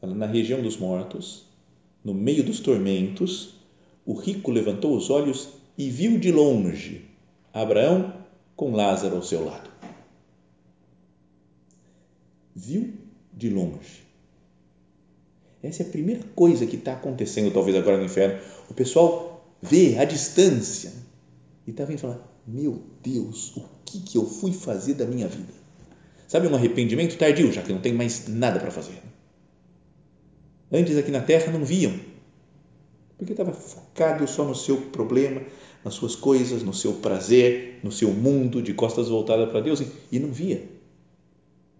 na 0.01 0.25
região 0.25 0.61
dos 0.61 0.77
mortos, 0.77 1.45
no 2.03 2.13
meio 2.13 2.43
dos 2.43 2.59
tormentos, 2.59 3.55
o 4.05 4.13
rico 4.13 4.49
levantou 4.51 4.95
os 4.95 5.09
olhos 5.09 5.49
e 5.77 5.89
viu 5.89 6.17
de 6.17 6.31
longe 6.31 7.05
Abraão 7.53 8.13
com 8.55 8.71
Lázaro 8.71 9.15
ao 9.15 9.23
seu 9.23 9.45
lado. 9.45 9.69
Viu 12.55 12.93
de 13.31 13.49
longe. 13.49 14.06
Essa 15.61 15.83
é 15.83 15.85
a 15.85 15.89
primeira 15.89 16.21
coisa 16.35 16.65
que 16.65 16.75
está 16.75 16.93
acontecendo, 16.93 17.51
talvez 17.51 17.75
agora 17.75 17.97
no 17.97 18.05
inferno. 18.05 18.39
O 18.69 18.73
pessoal 18.73 19.55
vê 19.61 19.97
a 19.97 20.05
distância 20.05 20.93
e 21.65 21.71
está 21.71 21.83
vindo 21.83 21.99
falar: 21.99 22.19
Meu 22.45 22.81
Deus, 23.01 23.55
o 23.57 23.63
que, 23.83 23.99
que 23.99 24.17
eu 24.17 24.25
fui 24.25 24.53
fazer 24.53 24.93
da 24.93 25.05
minha 25.05 25.27
vida? 25.27 25.53
Sabe, 26.27 26.47
um 26.47 26.55
arrependimento 26.55 27.17
tardio, 27.17 27.51
já 27.51 27.61
que 27.61 27.73
não 27.73 27.81
tem 27.81 27.93
mais 27.93 28.27
nada 28.27 28.59
para 28.59 28.69
fazer. 28.69 29.01
Antes 30.71 30.97
aqui 30.97 31.09
na 31.09 31.21
terra 31.21 31.51
não 31.51 31.63
viam, 31.63 31.97
porque 33.17 33.31
estava 33.31 33.53
focado 33.53 34.27
só 34.27 34.43
no 34.43 34.53
seu 34.53 34.77
problema, 34.77 35.41
nas 35.83 35.93
suas 35.93 36.15
coisas, 36.15 36.61
no 36.61 36.73
seu 36.73 36.93
prazer, 36.95 37.79
no 37.81 37.91
seu 37.91 38.11
mundo, 38.11 38.61
de 38.61 38.73
costas 38.73 39.07
voltadas 39.07 39.49
para 39.49 39.61
Deus 39.61 39.81
e 40.11 40.19
não 40.19 40.29
via. 40.29 40.69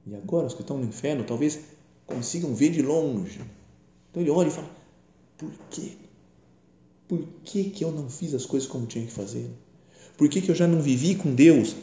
E 0.06 0.16
agora 0.16 0.48
os 0.48 0.54
que 0.54 0.62
estão 0.62 0.78
no 0.78 0.86
inferno 0.86 1.26
talvez 1.26 1.60
consigam 2.06 2.56
ver 2.56 2.70
de 2.70 2.82
longe 2.82 3.42
então 4.10 4.22
ele 4.22 4.32
olha 4.32 4.48
e 4.48 4.52
fala: 4.52 4.70
por 5.38 5.52
quê? 5.70 5.92
Por 7.08 7.26
que, 7.44 7.66
que 7.66 7.84
eu 7.84 7.92
não 7.92 8.10
fiz 8.10 8.34
as 8.34 8.46
coisas 8.46 8.68
como 8.68 8.86
tinha 8.86 9.06
que 9.06 9.12
fazer? 9.12 9.50
Por 10.18 10.28
que, 10.28 10.42
que 10.42 10.50
eu 10.50 10.56
já 10.56 10.68
não 10.68 10.82
vivi 10.82 11.16
com 11.16 11.34
Deus? 11.34 11.76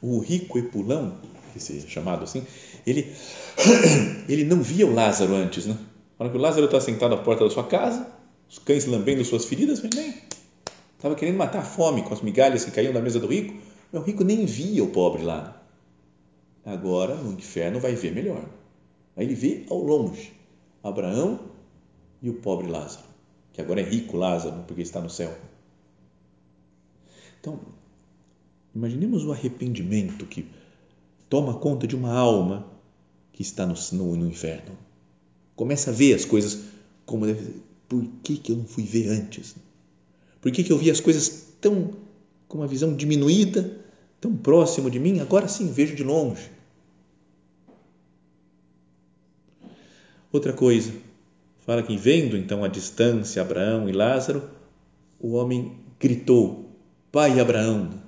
O 0.00 0.18
rico 0.20 0.58
Epulão, 0.58 1.18
esse 1.54 1.78
é 1.78 1.80
chamado 1.80 2.24
assim, 2.24 2.46
ele, 2.86 3.12
ele 4.28 4.44
não 4.44 4.62
via 4.62 4.86
o 4.86 4.94
Lázaro 4.94 5.34
antes, 5.34 5.66
né? 5.66 5.76
Quando 6.16 6.34
o 6.34 6.38
Lázaro 6.38 6.66
está 6.66 6.80
sentado 6.80 7.14
à 7.14 7.18
porta 7.18 7.44
da 7.44 7.50
sua 7.50 7.64
casa, 7.64 8.06
os 8.48 8.58
cães 8.58 8.86
lambendo 8.86 9.24
suas 9.24 9.44
feridas, 9.44 9.80
mas 9.82 9.90
nem 9.94 10.14
estava 10.96 11.14
querendo 11.14 11.36
matar 11.36 11.60
a 11.60 11.64
fome 11.64 12.02
com 12.02 12.12
as 12.12 12.20
migalhas 12.20 12.64
que 12.64 12.70
caíam 12.70 12.92
da 12.92 13.00
mesa 13.00 13.18
do 13.18 13.26
rico. 13.26 13.54
O 13.92 13.98
rico 14.00 14.22
nem 14.22 14.44
via 14.44 14.84
o 14.84 14.88
pobre 14.88 15.22
lá. 15.22 15.60
Agora, 16.64 17.14
no 17.14 17.32
inferno, 17.32 17.80
vai 17.80 17.94
ver 17.94 18.12
melhor. 18.12 18.44
Aí 19.20 19.26
ele 19.26 19.34
vê 19.34 19.66
ao 19.68 19.78
longe 19.84 20.32
Abraão 20.82 21.38
e 22.22 22.30
o 22.30 22.32
pobre 22.32 22.66
Lázaro, 22.66 23.04
que 23.52 23.60
agora 23.60 23.82
é 23.82 23.84
rico 23.84 24.16
Lázaro, 24.16 24.64
porque 24.66 24.80
está 24.80 24.98
no 24.98 25.10
céu. 25.10 25.36
Então, 27.38 27.60
imaginemos 28.74 29.22
o 29.26 29.30
arrependimento 29.30 30.24
que 30.24 30.46
toma 31.28 31.52
conta 31.52 31.86
de 31.86 31.94
uma 31.94 32.14
alma 32.14 32.66
que 33.30 33.42
está 33.42 33.66
no, 33.66 33.74
no, 33.92 34.16
no 34.16 34.26
inferno. 34.26 34.74
Começa 35.54 35.90
a 35.90 35.92
ver 35.92 36.14
as 36.14 36.24
coisas 36.24 36.64
como 37.04 37.26
deve. 37.26 37.60
Por 37.90 38.02
que, 38.22 38.38
que 38.38 38.52
eu 38.52 38.56
não 38.56 38.64
fui 38.64 38.84
ver 38.84 39.10
antes? 39.10 39.54
Por 40.40 40.50
que, 40.50 40.64
que 40.64 40.72
eu 40.72 40.78
vi 40.78 40.90
as 40.90 41.00
coisas 41.00 41.46
tão 41.60 41.92
com 42.48 42.56
uma 42.56 42.66
visão 42.66 42.96
diminuída, 42.96 43.70
tão 44.18 44.34
próximo 44.34 44.90
de 44.90 44.98
mim? 44.98 45.20
Agora 45.20 45.46
sim 45.46 45.70
vejo 45.70 45.94
de 45.94 46.02
longe. 46.02 46.59
Outra 50.32 50.52
coisa, 50.52 50.92
fala 51.60 51.82
que 51.82 51.96
vendo 51.96 52.36
então 52.36 52.62
a 52.62 52.68
distância 52.68 53.42
Abraão 53.42 53.88
e 53.88 53.92
Lázaro, 53.92 54.48
o 55.18 55.32
homem 55.32 55.76
gritou: 55.98 56.70
Pai 57.10 57.40
Abraão. 57.40 58.00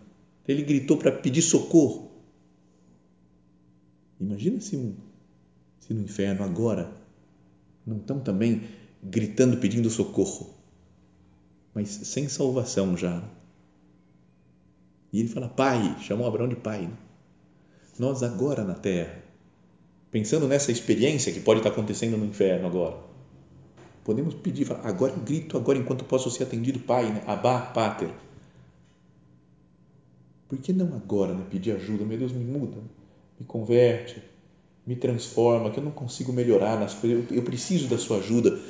Ele 0.47 0.63
gritou 0.63 0.97
para 0.97 1.13
pedir 1.13 1.43
socorro. 1.43 2.11
Imagina 4.21 4.61
se, 4.61 4.77
um, 4.77 4.95
se 5.79 5.95
no 5.95 6.01
inferno 6.01 6.45
agora 6.45 6.93
não 7.87 7.97
estão 7.97 8.21
também 8.21 8.63
gritando 9.03 9.57
pedindo 9.57 9.91
socorro, 9.91 10.51
mas 11.75 11.89
sem 11.89 12.29
salvação 12.29 12.97
já. 12.97 13.23
E 15.13 15.19
ele 15.19 15.29
fala: 15.29 15.49
Pai, 15.49 15.97
chamou 16.01 16.27
Abraão 16.27 16.49
de 16.49 16.57
pai. 16.57 16.89
Nós 17.99 18.23
agora 18.23 18.65
na 18.65 18.75
terra 18.75 19.32
pensando 20.13 20.47
nessa 20.47 20.71
experiência 20.71 21.33
que 21.33 21.41
pode 21.41 21.61
estar 21.61 21.71
acontecendo 21.71 22.19
no 22.19 22.27
inferno 22.27 22.69
agora, 22.69 22.97
podemos 24.05 24.35
pedir, 24.35 24.67
falar, 24.67 24.87
agora 24.87 25.15
grito, 25.17 25.57
agora 25.57 25.79
enquanto 25.79 26.05
posso 26.05 26.31
ser 26.31 26.45
atendido, 26.45 26.79
Pai, 26.79 27.11
né? 27.11 27.25
Abba, 27.27 27.59
Pater. 27.59 28.11
Por 30.49 30.59
que 30.59 30.71
não 30.71 30.95
agora, 30.95 31.33
né? 31.33 31.47
Pedir 31.51 31.73
ajuda, 31.73 32.05
meu 32.05 32.19
Deus, 32.19 32.31
me 32.31 32.45
muda, 32.45 32.77
me 33.41 33.47
converte, 33.47 34.23
me 34.87 34.95
transforma, 34.95 35.71
que 35.71 35.79
eu 35.81 35.85
não 35.85 35.91
consigo 35.91 36.31
melhorar 36.31 36.79
nas 36.79 36.93
coisas, 36.93 37.31
eu, 37.31 37.39
eu 37.39 37.43
preciso 37.43 37.89
da 37.89 37.97
sua 37.97 38.19
ajuda. 38.19 38.61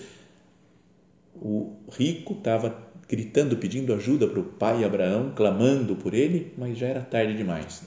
O 1.34 1.72
rico 1.90 2.34
estava 2.34 2.88
gritando, 3.08 3.56
pedindo 3.56 3.92
ajuda 3.92 4.28
para 4.28 4.38
o 4.38 4.44
pai 4.44 4.84
Abraão, 4.84 5.32
clamando 5.34 5.96
por 5.96 6.14
ele, 6.14 6.54
mas 6.56 6.78
já 6.78 6.87
era 6.87 7.00
tarde 7.00 7.37
demais. 7.37 7.82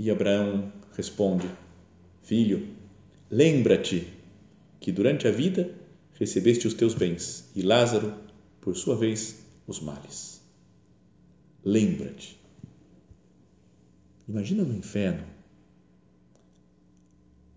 E 0.00 0.10
Abraão 0.10 0.72
responde: 0.96 1.46
Filho, 2.22 2.74
lembra-te 3.30 4.10
que 4.80 4.90
durante 4.90 5.28
a 5.28 5.30
vida 5.30 5.74
recebeste 6.14 6.66
os 6.66 6.72
teus 6.72 6.94
bens 6.94 7.50
e 7.54 7.60
Lázaro, 7.60 8.14
por 8.62 8.74
sua 8.74 8.96
vez, 8.96 9.44
os 9.66 9.78
males. 9.78 10.40
Lembra-te. 11.62 12.40
Imagina 14.26 14.64
no 14.64 14.74
inferno 14.74 15.22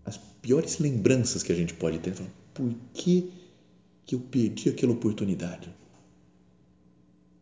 as 0.04 0.18
piores 0.42 0.78
lembranças 0.78 1.42
que 1.42 1.50
a 1.50 1.56
gente 1.56 1.72
pode 1.72 1.98
ter. 1.98 2.12
Por 2.52 2.74
que, 2.92 3.32
que 4.04 4.14
eu 4.14 4.20
perdi 4.20 4.68
aquela 4.68 4.92
oportunidade? 4.92 5.74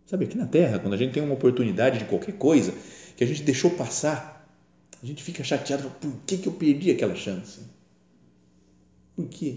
Sabe, 0.07 0.27
aqui 0.27 0.37
na 0.37 0.47
Terra, 0.47 0.79
quando 0.79 0.95
a 0.95 0.97
gente 0.97 1.13
tem 1.13 1.25
uma 1.25 1.35
oportunidade 1.35 1.99
de 1.99 2.05
qualquer 2.05 2.39
coisa 2.39 2.73
que 3.17 3.25
a 3.25 3.27
gente 3.27 3.43
deixou 3.43 3.73
passar, 3.73 4.42
a 5.03 5.07
gente 5.07 5.23
fica 5.23 5.43
chateado, 5.43 5.91
por 6.01 6.13
que, 6.25 6.39
que 6.39 6.47
eu 6.47 6.53
perdi 6.53 6.91
aquela 6.91 7.15
chance? 7.15 7.61
Por 9.17 9.27
quê? 9.27 9.57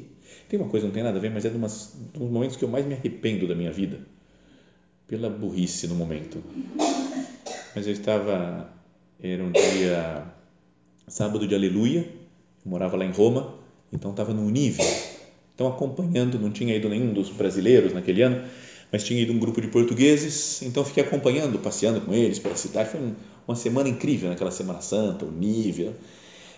Tem 0.50 0.60
uma 0.60 0.68
coisa, 0.68 0.88
não 0.88 0.94
tem 0.94 1.04
nada 1.04 1.18
a 1.18 1.22
ver, 1.22 1.30
mas 1.30 1.46
é 1.46 1.50
de, 1.50 1.56
umas, 1.56 1.96
uns 2.20 2.32
momentos 2.32 2.56
que 2.56 2.64
eu 2.64 2.70
mais 2.70 2.86
me 2.86 2.96
arrependo 2.96 3.48
da 3.48 3.54
minha 3.54 3.72
vida, 3.72 4.00
pela 5.08 5.30
burrice 5.30 5.88
no 5.88 5.96
momento. 5.96 6.44
Mas 7.75 7.86
eu 7.86 7.94
estava, 7.94 8.74
era 9.22 9.44
um 9.44 9.52
dia, 9.52 10.25
sábado 11.08 11.48
de 11.48 11.54
aleluia, 11.54 12.10
eu 12.66 12.72
morava 12.72 12.98
lá 12.98 13.06
em 13.06 13.12
Roma, 13.12 13.60
então 13.94 14.12
estava 14.12 14.34
no 14.34 14.50
nível, 14.50 14.86
então 15.54 15.68
acompanhando, 15.68 16.40
não 16.40 16.50
tinha 16.50 16.75
ido 16.75 16.90
nenhum 16.90 17.14
dos 17.14 17.30
brasileiros 17.30 17.94
naquele 17.94 18.24
ano, 18.24 18.48
mas 18.92 19.04
tinha 19.04 19.22
ido 19.22 19.32
um 19.32 19.40
grupo 19.40 19.62
de 19.62 19.68
portugueses, 19.68 20.62
então 20.64 20.84
fiquei 20.84 21.04
acompanhando, 21.04 21.60
passeando 21.60 22.02
com 22.02 22.14
eles 22.14 22.40
pela 22.40 22.56
cidade. 22.56 22.90
Foi 22.90 23.14
uma 23.48 23.56
semana 23.56 23.90
incrível 23.90 24.30
naquela 24.30 24.52
Semana 24.52 24.82
Santa, 24.82 25.25
o 25.25 25.32
nível. 25.32 25.94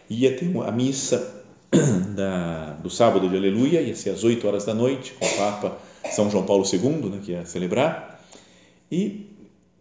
Ia 0.10 0.38
ter 0.38 0.50
a 0.66 0.72
missa 0.72 1.44
da, 2.16 2.74
do 2.74 2.90
sábado 2.90 3.30
de 3.30 3.36
Aleluia, 3.36 3.82
ia 3.82 3.96
ser 3.96 4.12
às 4.12 4.24
8 4.24 4.48
horas 4.48 4.66
da 4.66 4.74
noite, 4.74 5.14
com 5.20 5.26
o 5.26 5.38
Papa 5.38 5.78
São 6.12 6.30
João 6.30 6.46
Paulo 6.46 6.64
II, 6.72 7.10
né, 7.10 7.20
que 7.24 7.32
ia 7.32 7.46
celebrar. 7.46 8.24
E 8.92 9.28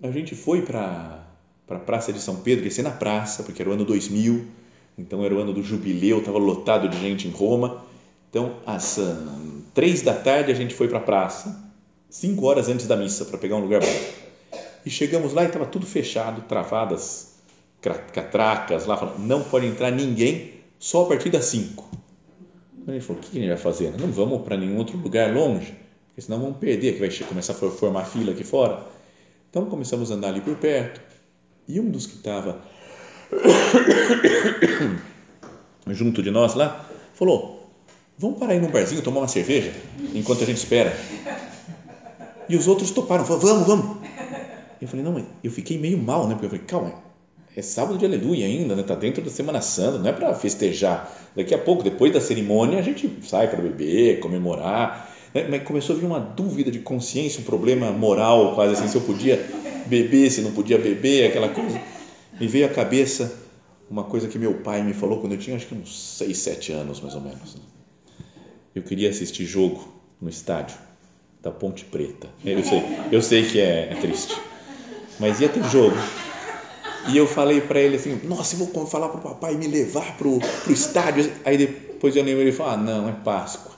a 0.03 0.11
gente 0.11 0.35
foi 0.35 0.63
para 0.63 1.25
a 1.69 1.75
Praça 1.77 2.13
de 2.13 2.21
São 2.21 2.37
Pedro, 2.37 2.65
ia 2.65 2.71
ser 2.71 2.83
na 2.83 2.91
praça, 2.91 3.43
porque 3.43 3.63
era 3.63 3.71
o 3.71 3.73
ano 3.73 3.85
2000, 3.85 4.45
então 4.99 5.25
era 5.25 5.35
o 5.35 5.39
ano 5.39 5.53
do 5.53 5.63
jubileu, 5.63 6.19
estava 6.19 6.39
lotado 6.39 6.89
de 6.89 6.99
gente 6.99 7.29
em 7.29 7.31
Roma. 7.31 7.85
Então, 8.29 8.57
às 8.67 8.99
três 9.73 10.03
da 10.03 10.13
tarde, 10.13 10.51
a 10.51 10.55
gente 10.55 10.75
foi 10.75 10.89
para 10.89 10.99
a 10.99 11.03
praça 11.03 11.65
cinco 12.11 12.47
horas 12.47 12.69
antes 12.69 12.87
da 12.87 12.97
missa 12.97 13.25
para 13.25 13.39
pegar 13.39 13.57
um 13.57 13.61
lugar 13.61 13.81
bom. 13.81 14.15
E 14.87 14.90
chegamos 14.90 15.33
lá 15.33 15.43
e 15.43 15.47
estava 15.47 15.66
tudo 15.66 15.85
fechado, 15.85 16.43
travadas 16.43 17.35
catracas 17.81 18.87
lá, 18.87 18.97
falando, 18.97 19.19
não 19.19 19.43
pode 19.43 19.66
entrar 19.66 19.90
ninguém 19.90 20.55
só 20.78 21.05
a 21.05 21.09
partir 21.09 21.28
das 21.28 21.47
cinco. 21.47 21.88
Então 22.78 22.95
a 22.95 22.97
gente 22.97 23.07
falou, 23.07 23.21
o 23.21 23.25
que 23.25 23.37
a 23.37 23.40
gente 23.40 23.49
vai 23.49 23.59
fazer? 23.59 23.92
Não 23.99 24.11
vamos 24.12 24.42
para 24.42 24.57
nenhum 24.57 24.79
outro 24.79 24.96
lugar 24.96 25.35
longe, 25.35 25.75
porque 26.07 26.20
senão 26.20 26.40
vamos 26.40 26.59
perder, 26.59 26.94
que 26.94 27.01
vai 27.01 27.11
começar 27.29 27.53
a 27.53 27.57
formar 27.57 28.05
fila 28.05 28.31
aqui 28.31 28.44
fora. 28.44 28.87
Então 29.51 29.66
começamos 29.66 30.12
a 30.12 30.14
andar 30.14 30.29
ali 30.29 30.40
por 30.40 30.57
perto 30.57 31.01
e 31.66 31.81
um 31.81 31.90
dos 31.90 32.07
que 32.07 32.14
estava 32.14 32.61
junto 35.88 36.22
de 36.22 36.31
nós 36.31 36.55
lá 36.55 36.88
falou, 37.14 37.68
vamos 38.16 38.38
parar 38.38 38.53
aí 38.53 38.61
num 38.61 38.70
barzinho 38.70 39.03
tomar 39.03 39.20
uma 39.20 39.29
cerveja 39.29 39.72
enquanto 40.14 40.44
a 40.44 40.46
gente 40.46 40.59
espera. 40.59 40.96
E 42.49 42.57
os 42.57 42.68
outros 42.68 42.92
toparam, 42.92 43.25
vamos, 43.25 43.66
vamos. 43.66 43.95
Eu 44.81 44.89
falei, 44.89 45.05
não, 45.05 45.12
mas 45.12 45.25
eu 45.43 45.51
fiquei 45.51 45.79
meio 45.79 45.99
mal, 45.99 46.27
né? 46.27 46.35
Porque 46.35 46.47
eu 46.47 46.51
falei, 46.51 46.65
calma, 46.67 46.95
é 47.57 47.62
sábado 47.62 47.99
de 47.99 48.05
aleluia 48.05 48.45
ainda, 48.45 48.77
né? 48.77 48.83
Tá 48.83 48.95
dentro 48.95 49.23
da 49.23 49.31
Semana 49.31 49.62
Santa, 49.62 49.99
não 49.99 50.09
é 50.09 50.12
para 50.12 50.35
festejar. 50.35 51.11
Daqui 51.35 51.55
a 51.55 51.59
pouco, 51.59 51.83
depois 51.83 52.12
da 52.12 52.21
cerimônia, 52.21 52.79
a 52.79 52.83
gente 52.83 53.11
sai 53.23 53.49
para 53.49 53.61
beber, 53.61 54.21
comemorar. 54.21 55.15
Né? 55.33 55.47
Mas 55.49 55.62
começou 55.62 55.97
a 55.97 55.99
vir 55.99 56.07
uma 56.07 56.21
dúvida 56.21 56.71
de 56.71 56.81
consciência, 56.81 57.41
um 57.41 57.45
problema 57.45 57.91
moral, 57.93 58.55
quase 58.55 58.75
assim, 58.75 58.89
se 58.89 58.97
eu 58.97 59.03
podia 59.03 59.45
beber, 59.87 60.31
se 60.31 60.41
não 60.43 60.53
podia 60.53 60.79
beber, 60.79 61.29
aquela 61.29 61.49
coisa. 61.49 61.81
Me 62.39 62.47
veio 62.47 62.67
à 62.67 62.69
cabeça 62.69 63.47
uma 63.91 64.05
coisa 64.05 64.29
que 64.29 64.39
meu 64.39 64.55
pai 64.55 64.83
me 64.83 64.93
falou 64.93 65.21
quando 65.21 65.33
eu 65.33 65.39
tinha, 65.39 65.57
acho 65.57 65.67
que 65.67 65.75
uns 65.75 66.17
6, 66.19 66.37
7 66.37 66.73
anos, 66.73 67.01
mais 67.01 67.15
ou 67.15 67.21
menos. 67.21 67.57
Eu 68.75 68.83
queria 68.83 69.09
assistir 69.09 69.45
jogo 69.47 69.89
no 70.21 70.29
estádio 70.29 70.77
da 71.41 71.51
Ponte 71.51 71.85
Preta. 71.85 72.29
Eu 72.45 72.62
sei, 72.65 72.83
eu 73.12 73.23
sei 73.23 73.47
que 73.47 73.61
é 73.61 73.97
triste, 74.01 74.37
mas 75.18 75.40
ia 75.40 75.48
ter 75.48 75.62
jogo. 75.64 75.96
E 77.09 77.16
eu 77.16 77.26
falei 77.26 77.61
para 77.61 77.81
ele 77.81 77.96
assim: 77.96 78.20
Nossa, 78.24 78.55
eu 78.55 78.66
vou 78.66 78.87
falar 78.87 79.09
para 79.09 79.18
o 79.18 79.22
papai 79.22 79.55
me 79.55 79.66
levar 79.66 80.16
para 80.16 80.26
o 80.26 80.40
estádio. 80.68 81.31
Aí 81.44 81.57
depois 81.57 82.16
eu 82.16 82.22
lembro 82.22 82.42
ele 82.42 82.52
falar: 82.52 82.74
ah, 82.74 82.76
Não, 82.76 83.09
é 83.09 83.12
Páscoa. 83.12 83.76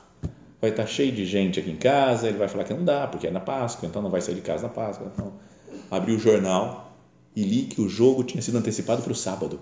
Vai 0.60 0.70
estar 0.70 0.84
tá 0.84 0.88
cheio 0.88 1.12
de 1.12 1.24
gente 1.24 1.60
aqui 1.60 1.70
em 1.70 1.76
casa. 1.76 2.28
Ele 2.28 2.38
vai 2.38 2.48
falar 2.48 2.64
que 2.64 2.72
não 2.72 2.84
dá, 2.84 3.06
porque 3.06 3.26
é 3.26 3.30
na 3.30 3.40
Páscoa, 3.40 3.86
então 3.86 4.02
não 4.02 4.10
vai 4.10 4.20
sair 4.20 4.34
de 4.34 4.40
casa 4.40 4.64
na 4.64 4.68
Páscoa. 4.70 5.10
Então, 5.12 5.32
abri 5.90 6.12
o 6.12 6.18
jornal 6.18 6.92
e 7.36 7.42
li 7.42 7.62
que 7.62 7.80
o 7.80 7.88
jogo 7.88 8.24
tinha 8.24 8.42
sido 8.42 8.58
antecipado 8.58 9.02
para 9.02 9.12
o 9.12 9.16
sábado. 9.16 9.60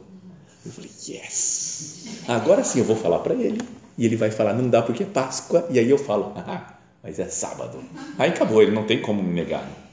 Eu 0.65 0.73
falei: 0.73 0.91
Yes! 1.09 2.05
Agora 2.29 2.63
sim 2.63 2.79
eu 2.79 2.85
vou 2.85 2.97
falar 2.97 3.19
para 3.19 3.35
ele. 3.35 3.61
E 3.99 4.05
ele 4.05 4.17
vai 4.17 4.31
falar: 4.31 4.53
Não 4.53 4.69
dá 4.69 4.81
porque 4.81 5.03
é 5.03 5.07
Páscoa. 5.07 5.67
E 5.71 5.79
aí 5.79 5.91
eu 5.91 5.99
falo: 5.99 6.33
Ah, 6.37 6.75
mas 7.03 7.19
é 7.19 7.27
sábado. 7.27 7.81
Aí 8.17 8.31
acabou, 8.31 8.63
ele 8.63 8.71
não 8.71 8.85
tem 8.85 9.03
como 9.03 9.23
me 9.23 9.33
negar. 9.33 9.86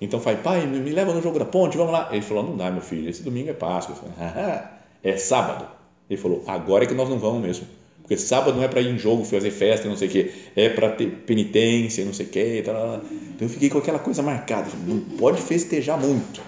Então 0.00 0.20
falei, 0.20 0.38
pai, 0.40 0.66
me 0.66 0.90
leva 0.90 1.12
no 1.12 1.20
jogo 1.20 1.38
da 1.38 1.44
ponte, 1.44 1.76
vamos 1.76 1.92
lá. 1.92 2.08
Ele 2.12 2.22
falou, 2.22 2.44
não 2.44 2.56
dá, 2.56 2.70
meu 2.70 2.80
filho, 2.80 3.08
esse 3.08 3.22
domingo 3.22 3.50
é 3.50 3.52
Páscoa. 3.52 3.96
Eu 3.96 4.14
falei, 4.14 4.62
é 5.02 5.16
sábado. 5.16 5.66
Ele 6.08 6.20
falou, 6.20 6.44
agora 6.46 6.84
é 6.84 6.86
que 6.86 6.94
nós 6.94 7.08
não 7.08 7.18
vamos 7.18 7.42
mesmo. 7.42 7.66
Porque 8.08 8.16
sábado 8.16 8.56
não 8.56 8.62
é 8.62 8.68
para 8.68 8.80
ir 8.80 8.88
em 8.88 8.98
jogo, 8.98 9.22
fazer 9.22 9.50
festa, 9.50 9.86
não 9.86 9.96
sei 9.96 10.08
o 10.08 10.10
quê, 10.10 10.32
é 10.56 10.70
para 10.70 10.88
ter 10.88 11.06
penitência, 11.26 12.02
não 12.06 12.14
sei 12.14 12.24
o 12.24 12.28
quê. 12.30 12.62
Tal, 12.64 12.74
tal. 12.74 13.00
Então 13.34 13.46
eu 13.46 13.48
fiquei 13.50 13.68
com 13.68 13.76
aquela 13.76 13.98
coisa 13.98 14.22
marcada, 14.22 14.70
não 14.86 14.98
pode 15.18 15.42
festejar 15.42 16.00
muito. 16.00 16.40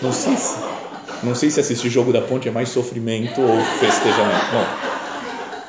Não 0.00 0.12
sei 0.12 0.36
se, 0.36 0.56
não 1.24 1.34
sei 1.34 1.50
se 1.50 1.58
assistir 1.58 1.90
jogo 1.90 2.12
da 2.12 2.22
ponte 2.22 2.48
é 2.48 2.52
mais 2.52 2.68
sofrimento 2.68 3.40
ou 3.40 3.60
festejamento. 3.80 4.46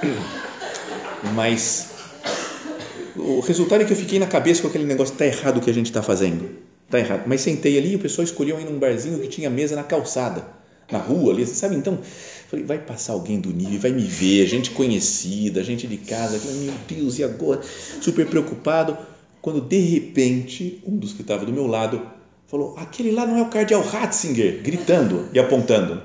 Bom, 0.03 0.11
mas 1.33 1.89
o 3.15 3.39
resultado 3.39 3.81
é 3.81 3.85
que 3.85 3.93
eu 3.93 3.97
fiquei 3.97 4.19
na 4.19 4.27
cabeça 4.27 4.61
com 4.61 4.67
aquele 4.67 4.85
negócio, 4.85 5.13
está 5.13 5.25
errado 5.25 5.57
o 5.57 5.61
que 5.61 5.69
a 5.71 5.73
gente 5.73 5.87
está 5.87 6.03
fazendo, 6.03 6.47
está 6.87 6.99
errado. 6.99 7.23
Mas 7.27 7.41
sentei 7.41 7.77
ali 7.77 7.91
e 7.91 7.95
o 7.95 7.99
pessoal 7.99 8.23
escolheu 8.23 8.59
ir 8.59 8.65
num 8.65 8.79
barzinho 8.79 9.19
que 9.19 9.27
tinha 9.27 9.49
mesa 9.49 9.75
na 9.75 9.83
calçada, 9.83 10.43
na 10.91 10.97
rua 10.97 11.33
ali, 11.33 11.45
sabe? 11.45 11.75
Então, 11.75 11.99
falei, 12.49 12.65
vai 12.65 12.79
passar 12.79 13.13
alguém 13.13 13.39
do 13.39 13.49
nível, 13.49 13.79
vai 13.79 13.91
me 13.91 14.03
ver, 14.03 14.47
gente 14.47 14.71
conhecida, 14.71 15.63
gente 15.63 15.85
de 15.85 15.97
casa, 15.97 16.39
meu 16.53 16.73
Deus, 16.87 17.19
e 17.19 17.23
agora? 17.23 17.61
Super 18.01 18.25
preocupado, 18.25 18.97
quando 19.41 19.61
de 19.61 19.79
repente, 19.79 20.81
um 20.85 20.97
dos 20.97 21.13
que 21.13 21.21
estava 21.21 21.45
do 21.45 21.53
meu 21.53 21.67
lado 21.67 22.01
falou, 22.47 22.75
aquele 22.77 23.11
lá 23.11 23.25
não 23.25 23.37
é 23.37 23.41
o 23.41 23.49
cardeal 23.49 23.81
Ratzinger, 23.81 24.61
gritando 24.63 25.27
e 25.33 25.39
apontando. 25.39 26.01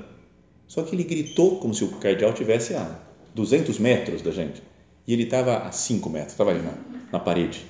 Só 0.66 0.82
que 0.82 0.94
ele 0.94 1.04
gritou 1.04 1.58
como 1.58 1.74
se 1.74 1.84
o 1.84 1.88
cardeal 1.88 2.32
tivesse 2.32 2.74
a 2.74 2.98
200 3.34 3.78
metros 3.78 4.22
da 4.22 4.30
gente. 4.30 4.62
E 5.06 5.12
ele 5.12 5.24
estava 5.24 5.58
a 5.58 5.72
5 5.72 6.08
metros, 6.10 6.32
estava 6.32 6.50
ali 6.50 6.60
na, 6.60 6.72
na 7.12 7.20
parede. 7.20 7.64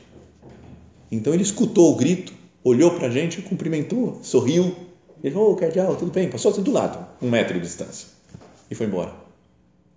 Então 1.10 1.34
ele 1.34 1.42
escutou 1.42 1.92
o 1.92 1.96
grito, 1.96 2.32
olhou 2.64 2.92
para 2.92 3.08
a 3.08 3.10
gente, 3.10 3.42
cumprimentou, 3.42 4.20
sorriu. 4.22 4.74
Ele 5.22 5.32
falou: 5.34 5.52
Ô, 5.52 5.56
cardeal, 5.56 5.96
tudo 5.96 6.10
bem? 6.10 6.28
Passou 6.28 6.50
assim 6.50 6.62
do 6.62 6.72
lado, 6.72 7.04
um 7.20 7.30
metro 7.30 7.54
de 7.54 7.60
distância. 7.60 8.08
E 8.70 8.74
foi 8.74 8.86
embora. 8.86 9.12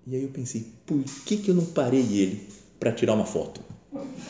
E 0.08 0.16
aí 0.16 0.24
eu 0.24 0.30
pensei: 0.30 0.68
por 0.86 1.04
que, 1.26 1.38
que 1.38 1.50
eu 1.50 1.56
não 1.56 1.66
parei 1.66 2.00
ele 2.00 2.48
para 2.80 2.92
tirar 2.92 3.14
uma 3.14 3.26
foto? 3.26 3.62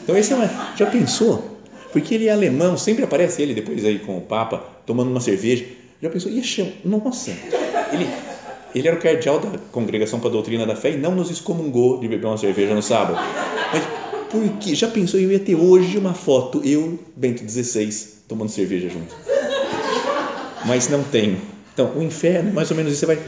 Então 0.04 0.16
esse 0.16 0.32
é 0.32 0.36
uma. 0.36 0.76
Já 0.76 0.86
pensou? 0.86 1.56
Porque 1.92 2.14
ele 2.14 2.28
é 2.28 2.32
alemão, 2.32 2.78
sempre 2.78 3.04
aparece 3.04 3.42
ele 3.42 3.54
depois 3.54 3.84
aí 3.86 4.00
com 4.00 4.18
o 4.18 4.22
Papa, 4.22 4.64
tomando 4.86 5.10
uma 5.10 5.22
cerveja. 5.22 5.66
Já 6.02 6.10
pensou? 6.10 6.32
Ia 6.32 6.44
chamar. 6.44 6.72
Nossa! 6.84 7.32
Ele, 7.92 8.08
ele 8.74 8.88
era 8.88 8.98
o 8.98 9.00
cardeal 9.00 9.40
da 9.40 9.58
Congregação 9.72 10.20
para 10.20 10.30
a 10.30 10.32
Doutrina 10.32 10.66
da 10.66 10.76
Fé 10.76 10.92
e 10.92 10.98
não 10.98 11.16
nos 11.16 11.32
excomungou 11.32 12.00
de 12.00 12.08
beber 12.08 12.26
uma 12.28 12.38
cerveja 12.38 12.76
no 12.76 12.82
sábado. 12.82 13.18
Mas 13.72 13.84
por 14.36 14.58
que? 14.58 14.76
Já 14.76 14.88
pensou, 14.88 15.20
eu 15.20 15.32
ia 15.32 15.40
ter 15.40 15.56
hoje 15.56 15.98
uma 15.98 16.14
foto, 16.14 16.62
eu, 16.64 17.00
Bento 17.16 17.50
XVI, 17.50 17.90
tomando 18.28 18.50
cerveja 18.50 18.90
junto. 18.90 19.16
mas 20.66 20.90
não 20.90 21.04
tenho. 21.04 21.40
Então, 21.74 21.92
o 21.96 22.04
inferno, 22.04 22.54
mais 22.54 22.70
ou 22.72 22.78
menos 22.78 22.92
isso, 22.92 23.00
você 23.02 23.06
vai 23.06 23.20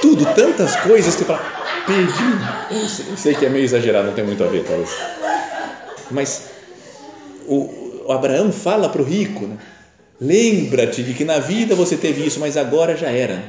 tudo, 0.00 0.24
tantas 0.34 0.76
coisas 0.76 1.14
que 1.14 1.20
você 1.20 1.24
fala, 1.24 1.40
perdi. 1.86 3.10
Eu 3.10 3.16
sei 3.16 3.34
que 3.34 3.44
é 3.44 3.48
meio 3.48 3.64
exagerado, 3.64 4.08
não 4.08 4.14
tem 4.14 4.24
muito 4.24 4.42
a 4.42 4.46
ver, 4.46 4.64
talvez. 4.64 4.90
Mas 6.10 6.50
o, 7.46 8.04
o 8.06 8.12
Abraão 8.12 8.52
fala 8.52 8.88
para 8.88 9.02
o 9.02 9.04
rico, 9.04 9.46
né? 9.46 9.58
lembra-te 10.20 11.02
de 11.02 11.12
que 11.14 11.24
na 11.24 11.38
vida 11.38 11.74
você 11.74 11.96
teve 11.96 12.26
isso, 12.26 12.40
mas 12.40 12.56
agora 12.56 12.96
já 12.96 13.10
era. 13.10 13.42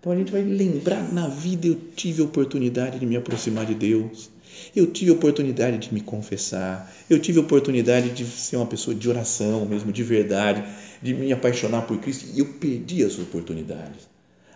Então 0.00 0.12
a 0.12 0.16
gente 0.16 0.30
vai 0.30 0.42
lembrar, 0.42 1.12
na 1.12 1.28
vida 1.28 1.66
eu 1.66 1.76
tive 1.96 2.20
a 2.20 2.26
oportunidade 2.26 2.98
de 2.98 3.06
me 3.06 3.16
aproximar 3.16 3.64
de 3.64 3.74
Deus, 3.74 4.30
eu 4.74 4.86
tive 4.86 5.10
oportunidade 5.10 5.78
de 5.78 5.94
me 5.94 6.00
confessar, 6.00 6.92
eu 7.08 7.18
tive 7.18 7.38
oportunidade 7.38 8.10
de 8.10 8.24
ser 8.24 8.56
uma 8.56 8.66
pessoa 8.66 8.94
de 8.94 9.08
oração 9.08 9.64
mesmo, 9.64 9.92
de 9.92 10.02
verdade, 10.02 10.64
de 11.02 11.14
me 11.14 11.32
apaixonar 11.32 11.82
por 11.82 11.98
Cristo 11.98 12.26
e 12.34 12.38
eu 12.38 12.46
perdi 12.46 13.04
as 13.04 13.18
oportunidades. 13.18 14.08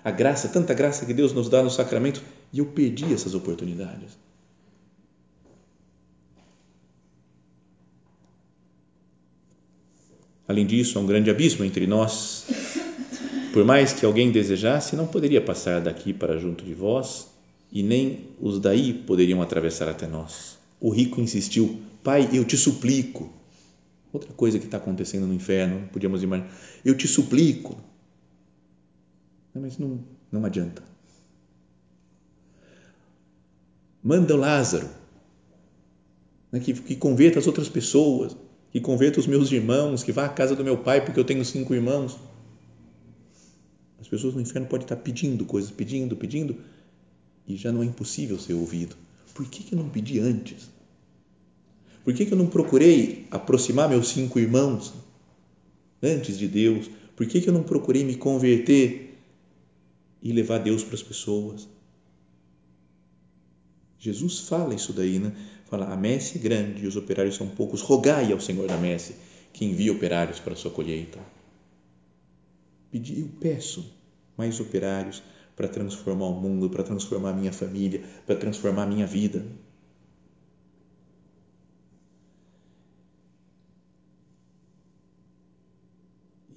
A 0.05 0.11
graça, 0.11 0.49
tanta 0.49 0.73
graça 0.75 1.05
que 1.05 1.13
Deus 1.13 1.33
nos 1.33 1.49
dá 1.49 1.63
no 1.63 1.71
sacramento 1.71 2.23
e 2.53 2.59
eu 2.61 2.67
perdi 2.67 3.13
essas 3.13 3.35
oportunidades. 3.35 4.17
Além 10.49 10.65
disso, 10.65 10.99
há 10.99 11.03
um 11.03 11.07
grande 11.07 11.29
abismo 11.29 11.63
entre 11.63 11.87
nós. 11.87 12.47
Por 13.53 13.67
mais 13.67 13.93
que 13.93 14.07
alguém 14.07 14.31
desejasse, 14.31 14.97
não 14.97 15.07
poderia 15.07 15.43
passar 15.43 15.79
daqui 15.81 16.15
para 16.15 16.39
junto 16.39 16.65
de 16.65 16.73
vós, 16.73 17.29
e 17.71 17.83
nem 17.83 18.29
os 18.41 18.61
daí 18.61 18.93
poderiam 18.93 19.43
atravessar 19.43 19.89
até 19.89 20.07
nós. 20.07 20.59
O 20.81 20.91
rico 20.91 21.21
insistiu: 21.21 21.81
Pai, 22.03 22.29
eu 22.33 22.45
te 22.45 22.57
suplico. 22.57 23.33
Outra 24.13 24.33
coisa 24.33 24.59
que 24.59 24.65
está 24.65 24.79
acontecendo 24.79 25.27
no 25.27 25.35
inferno, 25.35 25.89
podíamos 25.93 26.23
imaginar. 26.23 26.51
Eu 26.85 26.97
te 26.97 27.07
suplico. 27.07 27.77
Mas 29.55 29.77
não, 29.77 30.01
não 30.31 30.45
adianta. 30.45 30.83
Manda 34.03 34.35
o 34.35 34.39
Lázaro, 34.39 34.89
né, 36.51 36.61
que, 36.61 36.73
que 36.73 36.97
converta 36.97 37.39
as 37.39 37.47
outras 37.47 37.69
pessoas 37.69 38.37
que 38.71 38.81
converta 38.81 39.19
os 39.19 39.27
meus 39.27 39.51
irmãos, 39.51 40.03
que 40.03 40.13
vá 40.13 40.27
à 40.27 40.29
casa 40.29 40.55
do 40.55 40.63
meu 40.63 40.79
pai, 40.79 41.05
porque 41.05 41.19
eu 41.19 41.25
tenho 41.25 41.45
cinco 41.45 41.75
irmãos. 41.75 42.19
As 44.01 44.07
pessoas 44.07 44.35
no 44.35 44.41
inferno 44.41 44.69
podem 44.69 44.85
estar 44.85 44.97
pedindo 44.97 45.45
coisas, 45.45 45.71
pedindo, 45.71 46.17
pedindo, 46.17 46.57
e 47.49 47.57
já 47.57 47.73
não 47.73 47.83
é 47.83 47.87
impossível 47.87 48.39
ser 48.39 48.53
ouvido. 48.53 48.95
Por 49.35 49.49
que, 49.49 49.65
que 49.65 49.75
eu 49.75 49.79
não 49.79 49.89
pedi 49.89 50.21
antes? 50.21 50.69
Por 52.05 52.13
que, 52.13 52.27
que 52.27 52.33
eu 52.33 52.39
não 52.39 52.47
procurei 52.47 53.27
aproximar 53.31 53.89
meus 53.89 54.09
cinco 54.09 54.39
irmãos 54.39 54.93
antes 56.03 56.39
de 56.39 56.47
Deus? 56.47 56.91
Por 57.17 57.27
que, 57.27 57.41
que 57.41 57.49
eu 57.49 57.53
não 57.53 57.63
procurei 57.63 58.05
me 58.05 58.17
converter 58.17 59.19
e 60.23 60.33
levar 60.33 60.59
Deus 60.59 60.85
para 60.85 60.95
as 60.95 61.03
pessoas? 61.03 61.67
Jesus 63.99 64.41
fala 64.41 64.75
isso 64.75 64.93
daí, 64.93 65.19
né? 65.19 65.33
Fala, 65.67 65.93
a 65.93 65.97
messe 65.97 66.39
é 66.39 66.41
grande 66.41 66.85
e 66.85 66.87
os 66.87 66.97
operários 66.97 67.35
são 67.35 67.49
poucos, 67.49 67.81
rogai 67.81 68.33
ao 68.33 68.41
Senhor 68.41 68.67
da 68.69 68.77
messe 68.77 69.17
que 69.53 69.65
envie 69.65 69.91
operários 69.91 70.39
para 70.39 70.53
a 70.53 70.57
sua 70.57 70.71
colheita. 70.71 71.19
Pedi, 72.91 73.21
eu 73.21 73.29
peço 73.41 73.85
mais 74.37 74.61
operários 74.61 75.23
para 75.59 75.67
transformar 75.67 76.27
o 76.27 76.41
mundo, 76.41 76.71
para 76.71 76.85
transformar 76.85 77.31
a 77.31 77.33
minha 77.33 77.53
família, 77.53 78.05
para 78.25 78.37
transformar 78.37 78.85
a 78.85 78.87
minha 78.87 79.09
vida. 79.09 79.45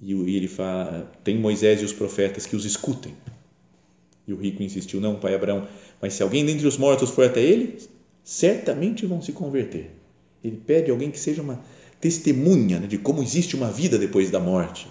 E 0.00 0.12
ele 0.36 0.46
fala, 0.46 1.10
tem 1.24 1.36
Moisés 1.36 1.82
e 1.82 1.84
os 1.84 1.92
profetas 1.92 2.46
que 2.46 2.54
os 2.54 2.64
escutem. 2.64 3.12
E 4.26 4.32
o 4.32 4.36
rico 4.36 4.62
insistiu, 4.62 5.00
não, 5.00 5.18
pai 5.18 5.34
Abraão, 5.34 5.66
mas 6.00 6.14
se 6.14 6.22
alguém 6.22 6.46
dentre 6.46 6.66
os 6.66 6.78
mortos 6.78 7.10
for 7.10 7.24
até 7.24 7.40
ele, 7.40 7.78
certamente 8.22 9.04
vão 9.04 9.20
se 9.20 9.32
converter. 9.32 9.90
Ele 10.44 10.56
pede 10.64 10.92
alguém 10.92 11.10
que 11.10 11.18
seja 11.18 11.42
uma 11.42 11.60
testemunha 12.00 12.78
né, 12.78 12.86
de 12.86 12.98
como 12.98 13.20
existe 13.20 13.56
uma 13.56 13.70
vida 13.70 13.98
depois 13.98 14.30
da 14.30 14.38
morte. 14.38 14.86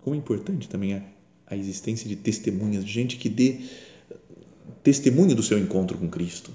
Como 0.00 0.14
é 0.14 0.18
importante 0.18 0.68
também 0.68 0.94
a, 0.94 1.02
a 1.50 1.56
existência 1.56 2.08
de 2.08 2.16
testemunhas, 2.16 2.84
gente 2.84 3.16
que 3.16 3.28
dê 3.28 3.58
testemunho 4.82 5.34
do 5.34 5.42
seu 5.42 5.58
encontro 5.58 5.98
com 5.98 6.08
Cristo. 6.08 6.52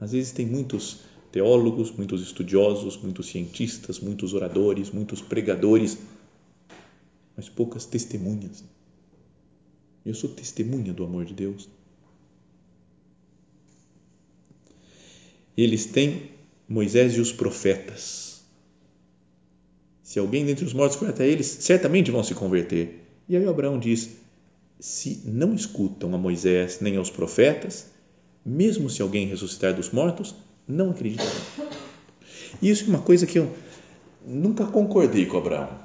Às 0.00 0.12
vezes 0.12 0.32
tem 0.32 0.46
muitos 0.46 1.00
teólogos, 1.30 1.92
muitos 1.92 2.22
estudiosos, 2.22 2.96
muitos 2.96 3.26
cientistas, 3.26 4.00
muitos 4.00 4.32
oradores, 4.32 4.90
muitos 4.90 5.20
pregadores, 5.20 5.98
mas 7.36 7.48
poucas 7.48 7.84
testemunhas. 7.84 8.64
Eu 10.04 10.14
sou 10.14 10.30
testemunha 10.30 10.92
do 10.92 11.04
amor 11.04 11.26
de 11.26 11.34
Deus. 11.34 11.68
eles 15.62 15.86
têm 15.86 16.30
Moisés 16.68 17.14
e 17.14 17.20
os 17.20 17.32
profetas. 17.32 18.29
Se 20.10 20.18
alguém 20.18 20.44
dentre 20.44 20.64
os 20.64 20.72
mortos 20.72 20.98
for 20.98 21.08
até 21.08 21.24
eles, 21.24 21.46
certamente 21.60 22.10
vão 22.10 22.24
se 22.24 22.34
converter. 22.34 23.00
E 23.28 23.36
aí 23.36 23.46
Abraão 23.46 23.78
diz: 23.78 24.10
se 24.80 25.22
não 25.24 25.54
escutam 25.54 26.12
a 26.12 26.18
Moisés 26.18 26.78
nem 26.80 26.96
aos 26.96 27.08
profetas, 27.08 27.86
mesmo 28.44 28.90
se 28.90 29.00
alguém 29.00 29.28
ressuscitar 29.28 29.72
dos 29.72 29.92
mortos, 29.92 30.34
não 30.66 30.90
acreditarão. 30.90 31.30
E 32.60 32.68
isso 32.68 32.86
é 32.86 32.88
uma 32.88 32.98
coisa 32.98 33.24
que 33.24 33.38
eu 33.38 33.52
nunca 34.26 34.66
concordei 34.66 35.26
com 35.26 35.38
Abraão. 35.38 35.78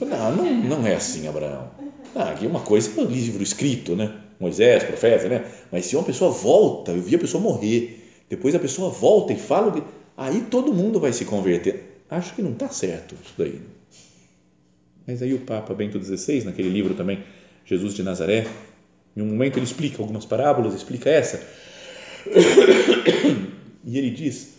Não, 0.00 0.34
não, 0.34 0.54
não 0.64 0.84
é 0.84 0.96
assim, 0.96 1.28
Abraão. 1.28 1.70
Ah, 2.16 2.30
aqui 2.30 2.46
é 2.46 2.48
uma 2.48 2.62
coisa 2.62 2.90
é 3.00 3.04
um 3.04 3.06
livro 3.06 3.44
escrito, 3.44 3.94
né? 3.94 4.12
Moisés, 4.40 4.82
profeta, 4.82 5.28
né? 5.28 5.48
Mas 5.70 5.86
se 5.86 5.94
uma 5.94 6.04
pessoa 6.04 6.32
volta, 6.32 6.90
eu 6.90 7.00
vi 7.00 7.14
a 7.14 7.18
pessoa 7.20 7.40
morrer 7.40 8.24
depois 8.28 8.56
a 8.56 8.58
pessoa 8.58 8.90
volta 8.90 9.32
e 9.32 9.36
fala, 9.36 9.86
aí 10.16 10.40
todo 10.50 10.74
mundo 10.74 10.98
vai 10.98 11.12
se 11.12 11.24
converter. 11.24 11.91
Acho 12.12 12.34
que 12.34 12.42
não 12.42 12.52
está 12.52 12.68
certo 12.68 13.14
isso 13.14 13.32
daí. 13.38 13.58
Mas 15.06 15.22
aí 15.22 15.32
o 15.32 15.40
Papa 15.40 15.72
Bento 15.72 15.98
XVI, 15.98 16.44
naquele 16.44 16.68
livro 16.68 16.94
também, 16.94 17.24
Jesus 17.64 17.94
de 17.94 18.02
Nazaré, 18.02 18.46
em 19.16 19.22
um 19.22 19.26
momento 19.26 19.56
ele 19.56 19.64
explica 19.64 20.02
algumas 20.02 20.26
parábolas, 20.26 20.74
explica 20.74 21.08
essa, 21.08 21.42
e 23.82 23.96
ele 23.96 24.10
diz 24.10 24.50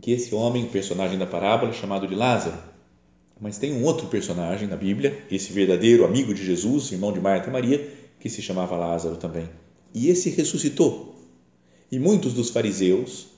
que 0.00 0.12
esse 0.12 0.34
homem, 0.34 0.64
personagem 0.66 1.18
da 1.18 1.26
parábola, 1.26 1.70
chamado 1.74 2.06
de 2.06 2.14
Lázaro, 2.14 2.56
mas 3.38 3.58
tem 3.58 3.74
um 3.74 3.84
outro 3.84 4.06
personagem 4.06 4.66
na 4.66 4.76
Bíblia, 4.76 5.26
esse 5.30 5.52
verdadeiro 5.52 6.06
amigo 6.06 6.32
de 6.32 6.42
Jesus, 6.42 6.90
irmão 6.90 7.12
de 7.12 7.20
Marta 7.20 7.50
e 7.50 7.52
Maria, 7.52 7.86
que 8.18 8.30
se 8.30 8.40
chamava 8.40 8.78
Lázaro 8.78 9.16
também. 9.16 9.46
E 9.92 10.08
esse 10.08 10.30
ressuscitou. 10.30 11.14
E 11.92 11.98
muitos 11.98 12.32
dos 12.32 12.48
fariseus, 12.48 13.37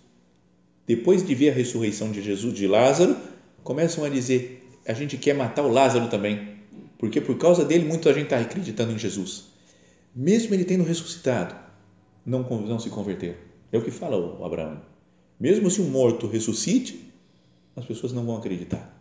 depois 0.91 1.25
de 1.25 1.37
ver 1.37 1.51
a 1.51 1.55
ressurreição 1.55 2.11
de 2.11 2.21
Jesus 2.21 2.53
de 2.53 2.67
Lázaro, 2.67 3.17
começam 3.63 4.03
a 4.03 4.09
dizer: 4.09 4.69
a 4.85 4.93
gente 4.93 5.17
quer 5.17 5.35
matar 5.35 5.65
o 5.65 5.69
Lázaro 5.69 6.09
também, 6.09 6.57
porque 6.99 7.21
por 7.21 7.39
causa 7.39 7.65
dele 7.65 7.85
muita 7.85 8.13
gente 8.13 8.25
está 8.25 8.41
acreditando 8.41 8.91
em 8.91 8.99
Jesus. 8.99 9.45
Mesmo 10.13 10.53
ele 10.53 10.65
tendo 10.65 10.83
ressuscitado, 10.83 11.55
não, 12.27 12.43
não 12.43 12.81
se 12.81 12.91
converteram. 12.91 13.37
É 13.71 13.79
o 13.79 13.83
que 13.83 13.93
fala 13.93 14.17
o 14.17 14.45
Abraão. 14.45 14.83
Mesmo 15.39 15.71
se 15.71 15.81
um 15.81 15.89
morto 15.89 16.27
ressuscite, 16.27 17.09
as 17.77 17.85
pessoas 17.85 18.13
não 18.13 18.27
vão 18.27 18.37
acreditar. 18.37 19.01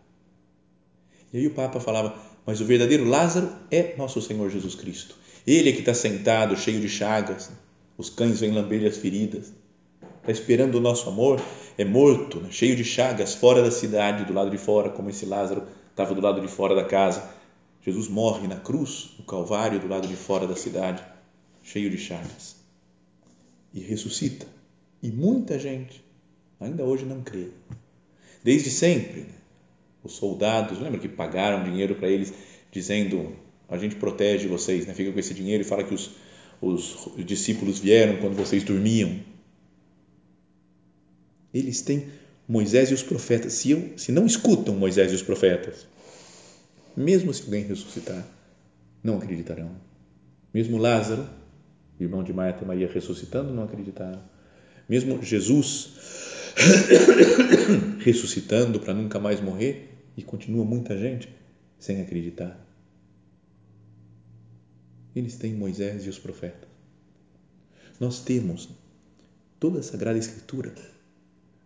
E 1.32 1.38
aí 1.38 1.46
o 1.48 1.54
Papa 1.54 1.80
falava: 1.80 2.16
mas 2.46 2.60
o 2.60 2.64
verdadeiro 2.64 3.04
Lázaro 3.04 3.50
é 3.68 3.96
nosso 3.96 4.22
Senhor 4.22 4.48
Jesus 4.48 4.76
Cristo. 4.76 5.16
Ele 5.44 5.70
é 5.70 5.72
que 5.72 5.80
está 5.80 5.92
sentado, 5.92 6.56
cheio 6.56 6.80
de 6.80 6.88
chagas, 6.88 7.50
os 7.98 8.08
cães 8.08 8.38
vêm 8.38 8.52
lamber 8.52 8.86
as 8.86 8.96
feridas, 8.96 9.52
esperando 10.30 10.76
o 10.76 10.80
nosso 10.80 11.08
amor, 11.08 11.40
é 11.76 11.84
morto, 11.84 12.40
né? 12.40 12.48
cheio 12.50 12.76
de 12.76 12.84
chagas, 12.84 13.34
fora 13.34 13.62
da 13.62 13.70
cidade, 13.70 14.24
do 14.24 14.32
lado 14.32 14.50
de 14.50 14.58
fora, 14.58 14.90
como 14.90 15.10
esse 15.10 15.26
Lázaro 15.26 15.64
estava 15.90 16.14
do 16.14 16.20
lado 16.20 16.40
de 16.40 16.48
fora 16.48 16.74
da 16.74 16.84
casa. 16.84 17.30
Jesus 17.82 18.08
morre 18.08 18.46
na 18.46 18.56
cruz, 18.56 19.10
no 19.18 19.24
Calvário, 19.24 19.80
do 19.80 19.88
lado 19.88 20.06
de 20.06 20.16
fora 20.16 20.46
da 20.46 20.54
cidade, 20.54 21.02
cheio 21.62 21.90
de 21.90 21.96
chagas. 21.96 22.56
E 23.72 23.80
ressuscita. 23.80 24.46
E 25.02 25.10
muita 25.10 25.58
gente 25.58 26.04
ainda 26.60 26.84
hoje 26.84 27.04
não 27.04 27.22
crê. 27.22 27.48
Desde 28.44 28.70
sempre, 28.70 29.20
né? 29.20 29.34
os 30.04 30.12
soldados, 30.12 30.78
lembra 30.78 30.98
que 30.98 31.08
pagaram 31.08 31.64
dinheiro 31.64 31.94
para 31.94 32.08
eles, 32.08 32.32
dizendo 32.70 33.34
a 33.68 33.78
gente 33.78 33.96
protege 33.96 34.48
vocês, 34.48 34.86
né? 34.86 34.94
fica 34.94 35.12
com 35.12 35.18
esse 35.18 35.32
dinheiro 35.32 35.62
e 35.62 35.66
fala 35.66 35.84
que 35.84 35.94
os, 35.94 36.10
os 36.60 37.24
discípulos 37.24 37.78
vieram 37.78 38.16
quando 38.16 38.34
vocês 38.34 38.62
dormiam. 38.62 39.20
Eles 41.52 41.82
têm 41.82 42.08
Moisés 42.46 42.90
e 42.90 42.94
os 42.94 43.02
profetas. 43.02 43.52
Se, 43.54 43.70
eu, 43.70 43.92
se 43.96 44.12
não 44.12 44.26
escutam 44.26 44.74
Moisés 44.76 45.12
e 45.12 45.14
os 45.14 45.22
profetas, 45.22 45.86
mesmo 46.96 47.32
se 47.32 47.42
alguém 47.42 47.64
ressuscitar, 47.64 48.26
não 49.02 49.18
acreditarão. 49.18 49.70
Mesmo 50.52 50.76
Lázaro, 50.76 51.26
irmão 51.98 52.22
de 52.22 52.32
Marta 52.32 52.64
e 52.64 52.66
Maria, 52.66 52.90
ressuscitando, 52.92 53.52
não 53.52 53.64
acreditaram. 53.64 54.22
Mesmo 54.88 55.22
Jesus, 55.22 55.90
ressuscitando 58.00 58.80
para 58.80 58.92
nunca 58.92 59.20
mais 59.20 59.40
morrer 59.40 59.90
e 60.16 60.22
continua 60.22 60.64
muita 60.64 60.98
gente 60.98 61.28
sem 61.78 62.00
acreditar. 62.00 62.58
Eles 65.14 65.36
têm 65.36 65.54
Moisés 65.54 66.06
e 66.06 66.08
os 66.08 66.18
profetas. 66.18 66.68
Nós 67.98 68.20
temos 68.20 68.68
toda 69.58 69.80
a 69.80 69.82
Sagrada 69.82 70.18
Escritura. 70.18 70.72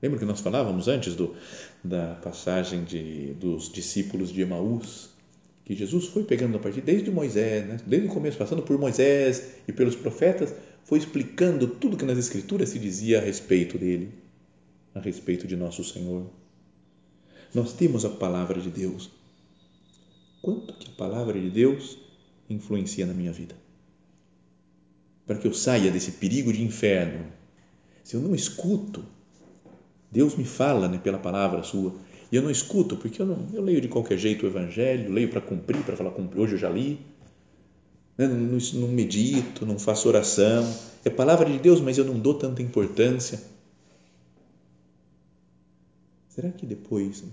Lembra 0.05 0.19
que 0.19 0.27
nós 0.27 0.41
falávamos 0.41 0.87
antes 0.87 1.17
do, 1.17 1.35
da 1.83 2.17
passagem 2.17 2.85
de, 2.85 3.33
dos 3.41 3.73
discípulos 3.73 4.31
de 4.31 4.43
Emaús? 4.43 5.09
Que 5.65 5.75
Jesus 5.75 6.09
foi 6.09 6.25
pegando 6.25 6.59
a 6.59 6.61
partir 6.61 6.83
desde 6.83 7.11
Moisés, 7.11 7.67
né? 7.67 7.79
desde 7.87 8.09
o 8.09 8.11
começo, 8.11 8.37
passando 8.37 8.61
por 8.61 8.79
Moisés 8.79 9.55
e 9.67 9.73
pelos 9.73 9.97
profetas, 9.97 10.55
foi 10.85 10.99
explicando 10.99 11.67
tudo 11.67 11.97
que 11.97 12.05
nas 12.05 12.19
Escrituras 12.19 12.69
se 12.69 12.79
dizia 12.79 13.19
a 13.19 13.23
respeito 13.23 13.79
dele, 13.79 14.13
a 14.95 15.01
respeito 15.01 15.47
de 15.47 15.57
nosso 15.57 15.83
Senhor. 15.83 16.27
Nós 17.55 17.73
temos 17.73 18.05
a 18.05 18.11
palavra 18.11 18.61
de 18.61 18.69
Deus. 18.69 19.11
Quanto 20.43 20.75
que 20.75 20.91
a 20.91 20.97
palavra 20.97 21.41
de 21.41 21.49
Deus 21.49 21.97
influencia 22.51 23.07
na 23.07 23.15
minha 23.15 23.33
vida? 23.33 23.57
Para 25.27 25.39
que 25.39 25.49
eu 25.49 25.55
saia 25.55 25.91
desse 25.91 26.13
perigo 26.13 26.53
de 26.53 26.63
inferno. 26.63 27.25
Se 28.03 28.17
eu 28.17 28.21
não 28.21 28.35
escuto, 28.35 29.14
Deus 30.15 30.37
me 30.37 30.45
fala 30.45 30.89
né, 30.89 30.97
pela 30.97 31.19
palavra 31.19 31.63
sua, 31.65 31.93
e 32.31 32.37
eu 32.37 32.43
não 32.43 32.51
escuto, 32.51 32.97
porque 32.97 33.21
eu, 33.21 33.27
não, 33.27 33.49
eu 33.53 33.61
leio 33.61 33.81
de 33.81 33.89
qualquer 33.89 34.17
jeito 34.17 34.47
o 34.47 34.49
Evangelho, 34.49 35.13
leio 35.13 35.29
para 35.29 35.41
cumprir, 35.41 35.83
para 35.83 35.97
falar, 35.97 36.13
cumprir, 36.13 36.41
hoje 36.41 36.55
eu 36.55 36.59
já 36.59 36.71
li, 36.71 37.01
né? 38.17 38.29
não, 38.29 38.37
não, 38.37 38.59
não 38.75 38.89
medito, 38.89 39.67
não 39.67 39.77
faço 39.77 40.09
oração, 40.09 40.65
é 41.05 41.11
palavra 41.11 41.51
de 41.51 41.59
Deus, 41.59 41.81
mas 41.81 41.99
eu 41.99 42.05
não 42.05 42.17
dou 42.19 42.35
tanta 42.35 42.63
importância. 42.63 43.43
Será 46.29 46.51
que 46.51 46.65
depois 46.65 47.25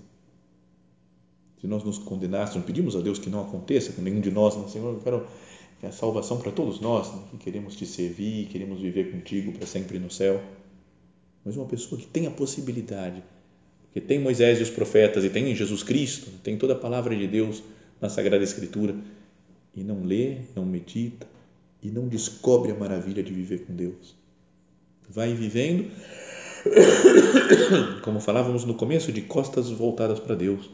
se 1.59 1.67
nós 1.67 1.83
nos 1.83 1.99
condenássemos, 1.99 2.65
pedimos 2.65 2.95
a 2.95 3.01
Deus 3.01 3.19
que 3.19 3.29
não 3.29 3.41
aconteça 3.41 3.93
com 3.93 4.01
nenhum 4.01 4.19
de 4.19 4.31
nós, 4.31 4.57
né? 4.57 4.67
Senhor, 4.67 4.95
eu 4.95 4.99
quero 4.99 5.27
a 5.83 5.91
salvação 5.91 6.39
para 6.39 6.51
todos 6.51 6.79
nós, 6.79 7.11
né? 7.11 7.21
que 7.31 7.37
queremos 7.37 7.75
te 7.75 7.85
servir, 7.85 8.47
queremos 8.47 8.81
viver 8.81 9.11
contigo 9.11 9.51
para 9.51 9.67
sempre 9.67 9.99
no 9.99 10.09
céu. 10.09 10.41
Mas 11.43 11.55
uma 11.57 11.65
pessoa 11.65 11.99
que 11.99 12.07
tem 12.07 12.27
a 12.27 12.31
possibilidade, 12.31 13.23
que 13.93 13.99
tem 13.99 14.19
Moisés 14.19 14.59
e 14.59 14.63
os 14.63 14.69
profetas 14.69 15.23
e 15.23 15.29
tem 15.29 15.53
Jesus 15.55 15.83
Cristo, 15.83 16.29
tem 16.43 16.57
toda 16.57 16.73
a 16.73 16.77
palavra 16.77 17.15
de 17.15 17.27
Deus 17.27 17.63
na 17.99 18.09
Sagrada 18.09 18.43
Escritura 18.43 18.95
e 19.75 19.83
não 19.83 20.03
lê, 20.03 20.37
não 20.55 20.65
medita 20.65 21.27
e 21.81 21.89
não 21.89 22.07
descobre 22.07 22.71
a 22.71 22.75
maravilha 22.75 23.23
de 23.23 23.33
viver 23.33 23.65
com 23.65 23.75
Deus. 23.75 24.15
Vai 25.09 25.33
vivendo, 25.33 25.91
como 28.03 28.19
falávamos 28.19 28.63
no 28.63 28.75
começo, 28.75 29.11
de 29.11 29.21
costas 29.21 29.69
voltadas 29.69 30.19
para 30.19 30.35
Deus 30.35 30.69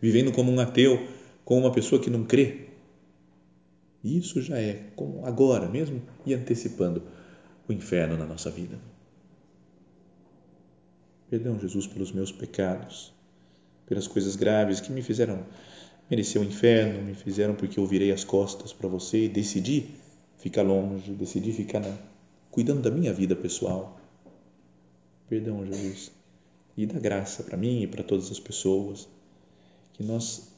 vivendo 0.00 0.32
como 0.32 0.52
um 0.52 0.60
ateu, 0.60 1.06
como 1.44 1.62
uma 1.62 1.72
pessoa 1.72 2.00
que 2.00 2.10
não 2.10 2.24
crê. 2.24 2.66
Isso 4.04 4.40
já 4.40 4.58
é 4.58 4.90
como 4.94 5.24
agora 5.24 5.68
mesmo 5.68 6.02
e 6.24 6.34
antecipando 6.34 7.02
o 7.68 7.72
inferno 7.72 8.16
na 8.16 8.24
nossa 8.24 8.50
vida. 8.50 8.78
Perdão, 11.28 11.58
Jesus, 11.58 11.86
pelos 11.86 12.12
meus 12.12 12.30
pecados, 12.30 13.12
pelas 13.86 14.06
coisas 14.06 14.36
graves 14.36 14.80
que 14.80 14.92
me 14.92 15.02
fizeram 15.02 15.44
merecer 16.08 16.40
o 16.40 16.44
inferno, 16.44 17.02
me 17.02 17.14
fizeram 17.14 17.54
porque 17.54 17.80
eu 17.80 17.86
virei 17.86 18.12
as 18.12 18.22
costas 18.22 18.72
para 18.72 18.88
você 18.88 19.24
e 19.24 19.28
decidi 19.28 19.88
ficar 20.38 20.62
longe, 20.62 21.12
decidi 21.12 21.52
ficar 21.52 21.82
cuidando 22.50 22.82
da 22.82 22.90
minha 22.90 23.12
vida 23.12 23.34
pessoal. 23.34 24.00
Perdão, 25.28 25.66
Jesus, 25.66 26.12
e 26.76 26.86
dá 26.86 26.98
graça 27.00 27.42
para 27.42 27.56
mim 27.56 27.82
e 27.82 27.86
para 27.88 28.04
todas 28.04 28.30
as 28.30 28.38
pessoas 28.38 29.08
que 29.94 30.04
nós 30.04 30.52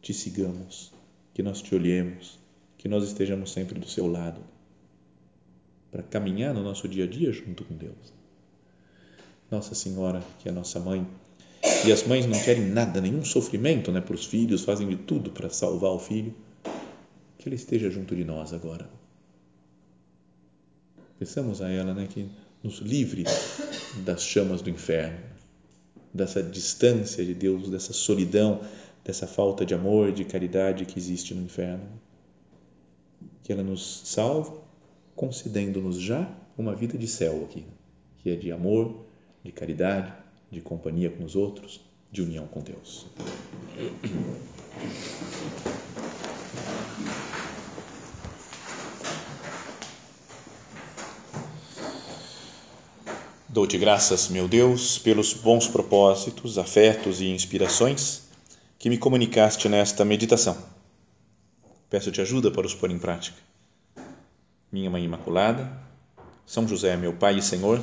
te 0.00 0.14
sigamos, 0.14 0.92
que 1.34 1.42
nós 1.42 1.60
te 1.60 1.74
olhemos, 1.74 2.38
que 2.78 2.88
nós 2.88 3.04
estejamos 3.04 3.52
sempre 3.52 3.78
do 3.78 3.88
seu 3.88 4.06
lado, 4.06 4.40
para 5.90 6.02
caminhar 6.02 6.54
no 6.54 6.62
nosso 6.62 6.88
dia 6.88 7.04
a 7.04 7.06
dia 7.06 7.32
junto 7.32 7.64
com 7.64 7.74
Deus. 7.74 8.15
Nossa 9.50 9.74
Senhora, 9.74 10.22
que 10.38 10.48
é 10.48 10.52
nossa 10.52 10.80
mãe, 10.80 11.06
e 11.86 11.92
as 11.92 12.02
mães 12.04 12.26
não 12.26 12.38
querem 12.40 12.66
nada, 12.66 13.00
nenhum 13.00 13.24
sofrimento 13.24 13.92
né, 13.92 14.00
para 14.00 14.14
os 14.14 14.24
filhos, 14.24 14.64
fazem 14.64 14.88
de 14.88 14.96
tudo 14.96 15.30
para 15.30 15.48
salvar 15.50 15.92
o 15.92 15.98
filho, 15.98 16.34
que 17.38 17.48
Ele 17.48 17.56
esteja 17.56 17.90
junto 17.90 18.14
de 18.14 18.24
nós 18.24 18.52
agora. 18.52 18.88
Peçamos 21.18 21.62
a 21.62 21.70
ela 21.70 21.94
né, 21.94 22.06
que 22.08 22.28
nos 22.62 22.78
livre 22.78 23.24
das 24.04 24.22
chamas 24.22 24.60
do 24.60 24.70
inferno 24.70 25.36
dessa 26.16 26.42
distância 26.42 27.24
de 27.24 27.34
Deus, 27.34 27.68
dessa 27.68 27.92
solidão, 27.92 28.62
dessa 29.04 29.26
falta 29.26 29.64
de 29.64 29.74
amor, 29.74 30.10
de 30.10 30.24
caridade 30.24 30.86
que 30.86 30.98
existe 30.98 31.34
no 31.34 31.42
inferno. 31.42 31.86
Que 33.42 33.52
ela 33.52 33.62
nos 33.62 34.02
salve, 34.06 34.52
concedendo-nos 35.14 36.00
já 36.00 36.28
uma 36.58 36.74
vida 36.74 36.98
de 36.98 37.06
céu 37.06 37.44
aqui, 37.44 37.64
que 38.18 38.30
é 38.30 38.34
de 38.34 38.50
amor, 38.50 39.05
de 39.46 39.52
caridade, 39.52 40.12
de 40.50 40.60
companhia 40.60 41.08
com 41.08 41.24
os 41.24 41.36
outros, 41.36 41.80
de 42.10 42.20
união 42.20 42.46
com 42.46 42.60
Deus. 42.60 43.06
Dou-te 53.48 53.78
graças, 53.78 54.28
meu 54.28 54.46
Deus, 54.46 54.98
pelos 54.98 55.32
bons 55.32 55.66
propósitos, 55.66 56.58
afetos 56.58 57.20
e 57.20 57.28
inspirações 57.28 58.22
que 58.78 58.90
me 58.90 58.98
comunicaste 58.98 59.68
nesta 59.68 60.04
meditação. 60.04 60.56
Peço-te 61.88 62.20
ajuda 62.20 62.50
para 62.50 62.66
os 62.66 62.74
pôr 62.74 62.90
em 62.90 62.98
prática. 62.98 63.38
Minha 64.70 64.90
Mãe 64.90 65.04
Imaculada, 65.04 65.72
São 66.44 66.68
José, 66.68 66.96
meu 66.96 67.14
Pai 67.14 67.38
e 67.38 67.42
Senhor, 67.42 67.82